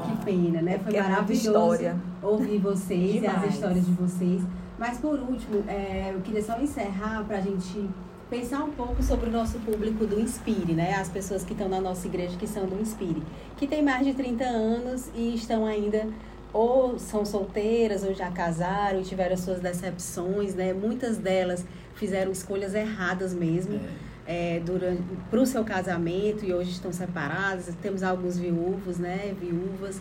[0.07, 0.79] que pena, né?
[0.79, 3.43] Foi é maravilhoso ouvir vocês Demais.
[3.43, 4.43] e as histórias de vocês.
[4.79, 7.89] Mas por último, é, eu queria só encerrar para a gente
[8.29, 10.95] pensar um pouco sobre o nosso público do Inspire, né?
[10.95, 13.23] As pessoas que estão na nossa igreja que são do Inspire,
[13.57, 16.09] que tem mais de 30 anos e estão ainda
[16.53, 20.73] ou são solteiras ou já casaram e tiveram suas decepções, né?
[20.73, 21.65] Muitas delas
[21.95, 23.75] fizeram escolhas erradas mesmo.
[23.75, 27.75] É é, durante para o seu casamento e hoje estão separadas.
[27.81, 29.35] Temos alguns viúvos, né?
[29.41, 30.01] Viúvas.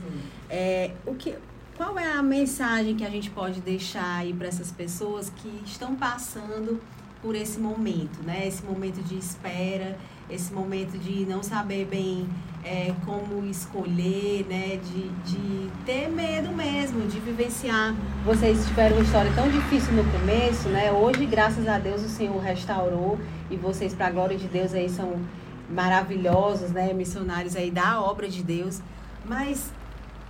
[0.49, 1.35] É, o que,
[1.75, 5.95] qual é a mensagem que a gente pode deixar aí para essas pessoas que estão
[5.95, 6.79] passando
[7.21, 8.47] por esse momento, né?
[8.47, 9.97] Esse momento de espera,
[10.29, 12.27] esse momento de não saber bem
[12.63, 14.77] é, como escolher, né?
[14.77, 17.95] De, de ter medo mesmo, de vivenciar.
[18.25, 20.91] Vocês tiveram uma história tão difícil no começo, né?
[20.91, 23.19] Hoje, graças a Deus, o Senhor restaurou
[23.51, 25.19] e vocês, para a glória de Deus, aí são
[25.69, 26.93] maravilhosos, né?
[26.93, 28.81] Missionários aí da obra de Deus.
[29.25, 29.71] Mas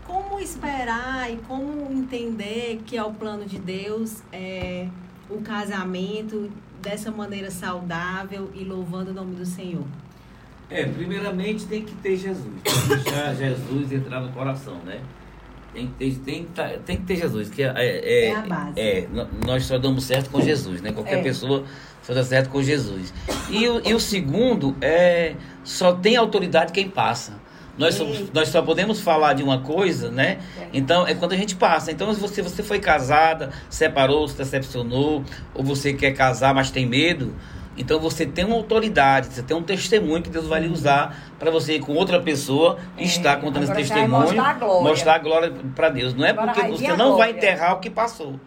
[0.05, 4.87] como esperar e como entender que é o plano de Deus é,
[5.29, 6.51] o casamento
[6.81, 9.85] dessa maneira saudável e louvando o nome do Senhor?
[10.69, 15.01] É, primeiramente tem que ter Jesus, tem que deixar Jesus entrar no coração, né?
[15.73, 18.79] Tem que ter, tem, tá, tem que ter Jesus, que é, é, é a base.
[18.79, 19.07] É,
[19.45, 20.91] nós só damos certo com Jesus, né?
[20.91, 21.23] Qualquer é.
[21.23, 21.63] pessoa
[22.01, 23.13] só dá certo com Jesus.
[23.49, 27.33] E o, e o segundo é só tem autoridade quem passa.
[27.77, 30.39] Nós só, nós só podemos falar de uma coisa, né?
[30.59, 30.67] É.
[30.73, 31.91] Então, é quando a gente passa.
[31.91, 35.23] Então, se você, você foi casada, separou, se decepcionou,
[35.53, 37.33] ou você quer casar, mas tem medo,
[37.77, 41.49] então você tem uma autoridade, você tem um testemunho que Deus vai lhe usar para
[41.49, 45.53] você com outra pessoa é, estar contando esse testemunho, mostrar a glória, mostrar a glória
[45.75, 46.13] para Deus.
[46.13, 48.39] Não é Agora porque você não vai enterrar o que passou.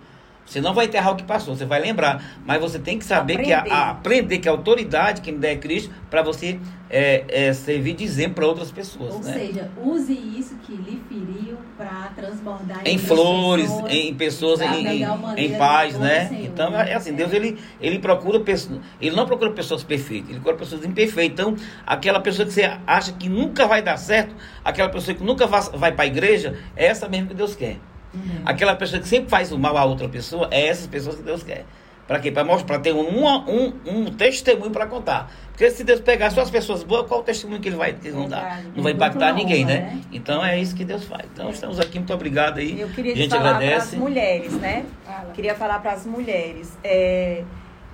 [0.47, 2.22] Você não vai enterrar o que passou, você vai lembrar.
[2.45, 3.62] Mas você tem que saber aprender.
[3.62, 6.59] que a, a, aprender que a autoridade que me der é Cristo para você
[6.90, 9.14] é, é, servir de exemplo para outras pessoas.
[9.14, 9.32] Ou né?
[9.32, 14.86] seja, use isso que lhe feriu para transbordar em, em flores, pessoas, em pessoas, em,
[14.86, 16.28] em, em paz, né?
[16.28, 20.38] Senhor, então é assim, Deus ele, ele procura pessoas, ele não procura pessoas perfeitas, ele
[20.38, 21.32] procura pessoas imperfeitas.
[21.32, 25.47] Então, aquela pessoa que você acha que nunca vai dar certo, aquela pessoa que nunca
[25.47, 27.78] vai, vai para a igreja, é essa mesmo que Deus quer.
[28.15, 28.43] Uhum.
[28.45, 31.43] Aquela pessoa que sempre faz o mal a outra pessoa, é essas pessoas que Deus
[31.43, 31.65] quer.
[32.07, 32.31] Para quê?
[32.31, 35.33] Para mostrar, para ter um, um, um testemunho para contar.
[35.49, 38.11] Porque se Deus pegar só as pessoas boas, qual o testemunho que ele vai que
[38.11, 38.62] não dar?
[38.75, 39.81] Não vai impactar ninguém, né?
[39.81, 40.01] né?
[40.12, 41.25] Então é isso que Deus faz.
[41.33, 42.79] Então estamos aqui, muito obrigado aí.
[42.79, 44.85] Eu queria a gente falar para as mulheres, né?
[45.33, 46.77] Queria falar para as mulheres.
[46.85, 47.43] É,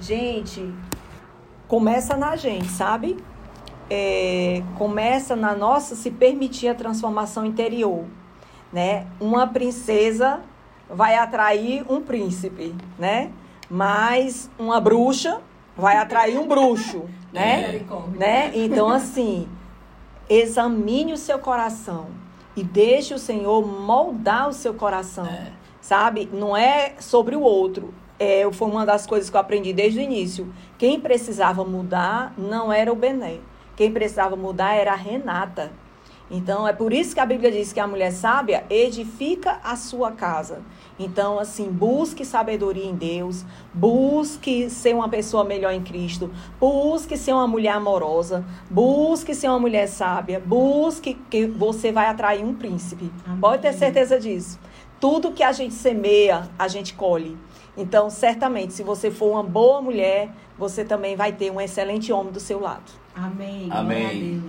[0.00, 0.74] gente,
[1.68, 3.16] começa na gente, sabe?
[3.88, 8.06] É, começa na nossa se permitir a transformação interior
[8.72, 9.06] né?
[9.20, 10.40] Uma princesa
[10.88, 13.30] vai atrair um príncipe, né?
[13.68, 15.40] Mas uma bruxa
[15.76, 17.76] vai atrair um bruxo, né?
[17.76, 18.18] É.
[18.18, 18.52] né?
[18.54, 19.48] Então assim,
[20.28, 22.08] examine o seu coração
[22.56, 25.52] e deixe o Senhor moldar o seu coração, é.
[25.80, 26.28] sabe?
[26.32, 27.94] Não é sobre o outro.
[28.18, 30.52] É, foi uma das coisas que eu aprendi desde o início.
[30.76, 33.38] Quem precisava mudar não era o Bené.
[33.74, 35.72] Quem precisava mudar era a Renata.
[36.30, 40.12] Então, é por isso que a Bíblia diz que a mulher sábia edifica a sua
[40.12, 40.62] casa.
[40.98, 47.32] Então, assim, busque sabedoria em Deus, busque ser uma pessoa melhor em Cristo, busque ser
[47.32, 53.10] uma mulher amorosa, busque ser uma mulher sábia, busque que você vai atrair um príncipe.
[53.26, 53.40] Amém.
[53.40, 54.58] Pode ter certeza disso.
[55.00, 57.36] Tudo que a gente semeia, a gente colhe.
[57.76, 62.32] Então, certamente, se você for uma boa mulher, você também vai ter um excelente homem
[62.32, 62.92] do seu lado.
[63.16, 63.68] Amém.
[63.70, 64.42] Amém.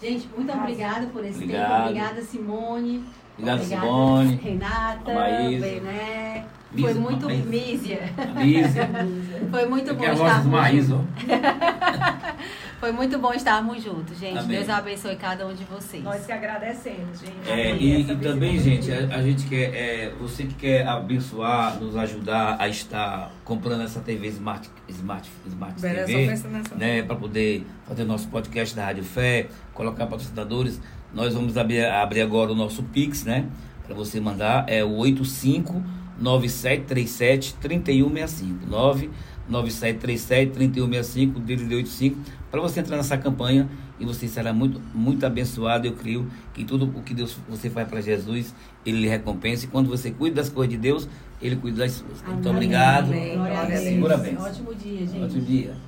[0.00, 1.68] Gente, muito obrigada por esse Obrigado.
[1.70, 1.82] tempo.
[1.82, 3.04] Obrigada, Simone.
[3.36, 4.36] Obrigado, Obrigada, Simone.
[4.36, 5.12] Renata,
[5.60, 6.46] Bené.
[6.80, 8.00] Foi muito Mísia.
[8.36, 8.88] Mísia.
[9.50, 10.46] Foi muito bom estarmos
[12.80, 14.38] Foi muito bom estarmos juntos, gente.
[14.38, 14.58] Amém.
[14.58, 16.02] Deus abençoe cada um de vocês.
[16.02, 17.50] Nós que agradecemos, gente.
[17.50, 21.96] É, e, e também, gente, a, a, gente quer, é, você que quer abençoar, nos
[21.96, 26.34] ajudar a estar comprando essa TV Smart, Smart, Smart TV,
[26.76, 30.80] né, para poder fazer nosso podcast da Rádio Fé, colocar patrocinadores.
[31.12, 33.46] Nós vamos abrir, abrir agora o nosso Pix, né?
[33.84, 35.82] Para você mandar, é o 85
[36.20, 38.66] 9737 3165.
[38.66, 42.20] 99737 3165, DDD 85,
[42.50, 43.68] para você entrar nessa campanha
[43.98, 45.86] e você será muito, muito abençoado.
[45.86, 49.64] Eu creio que tudo o que Deus você faz para Jesus, Ele lhe recompensa.
[49.64, 51.08] E quando você cuida das coisas de Deus,
[51.40, 52.22] Ele cuida das suas.
[52.22, 53.08] Muito obrigado.
[53.08, 53.34] Amém.
[53.34, 53.80] Glória a Deus.
[53.80, 54.36] Segura bem.
[54.36, 55.22] Ótimo dia, gente.
[55.22, 55.87] Ótimo dia.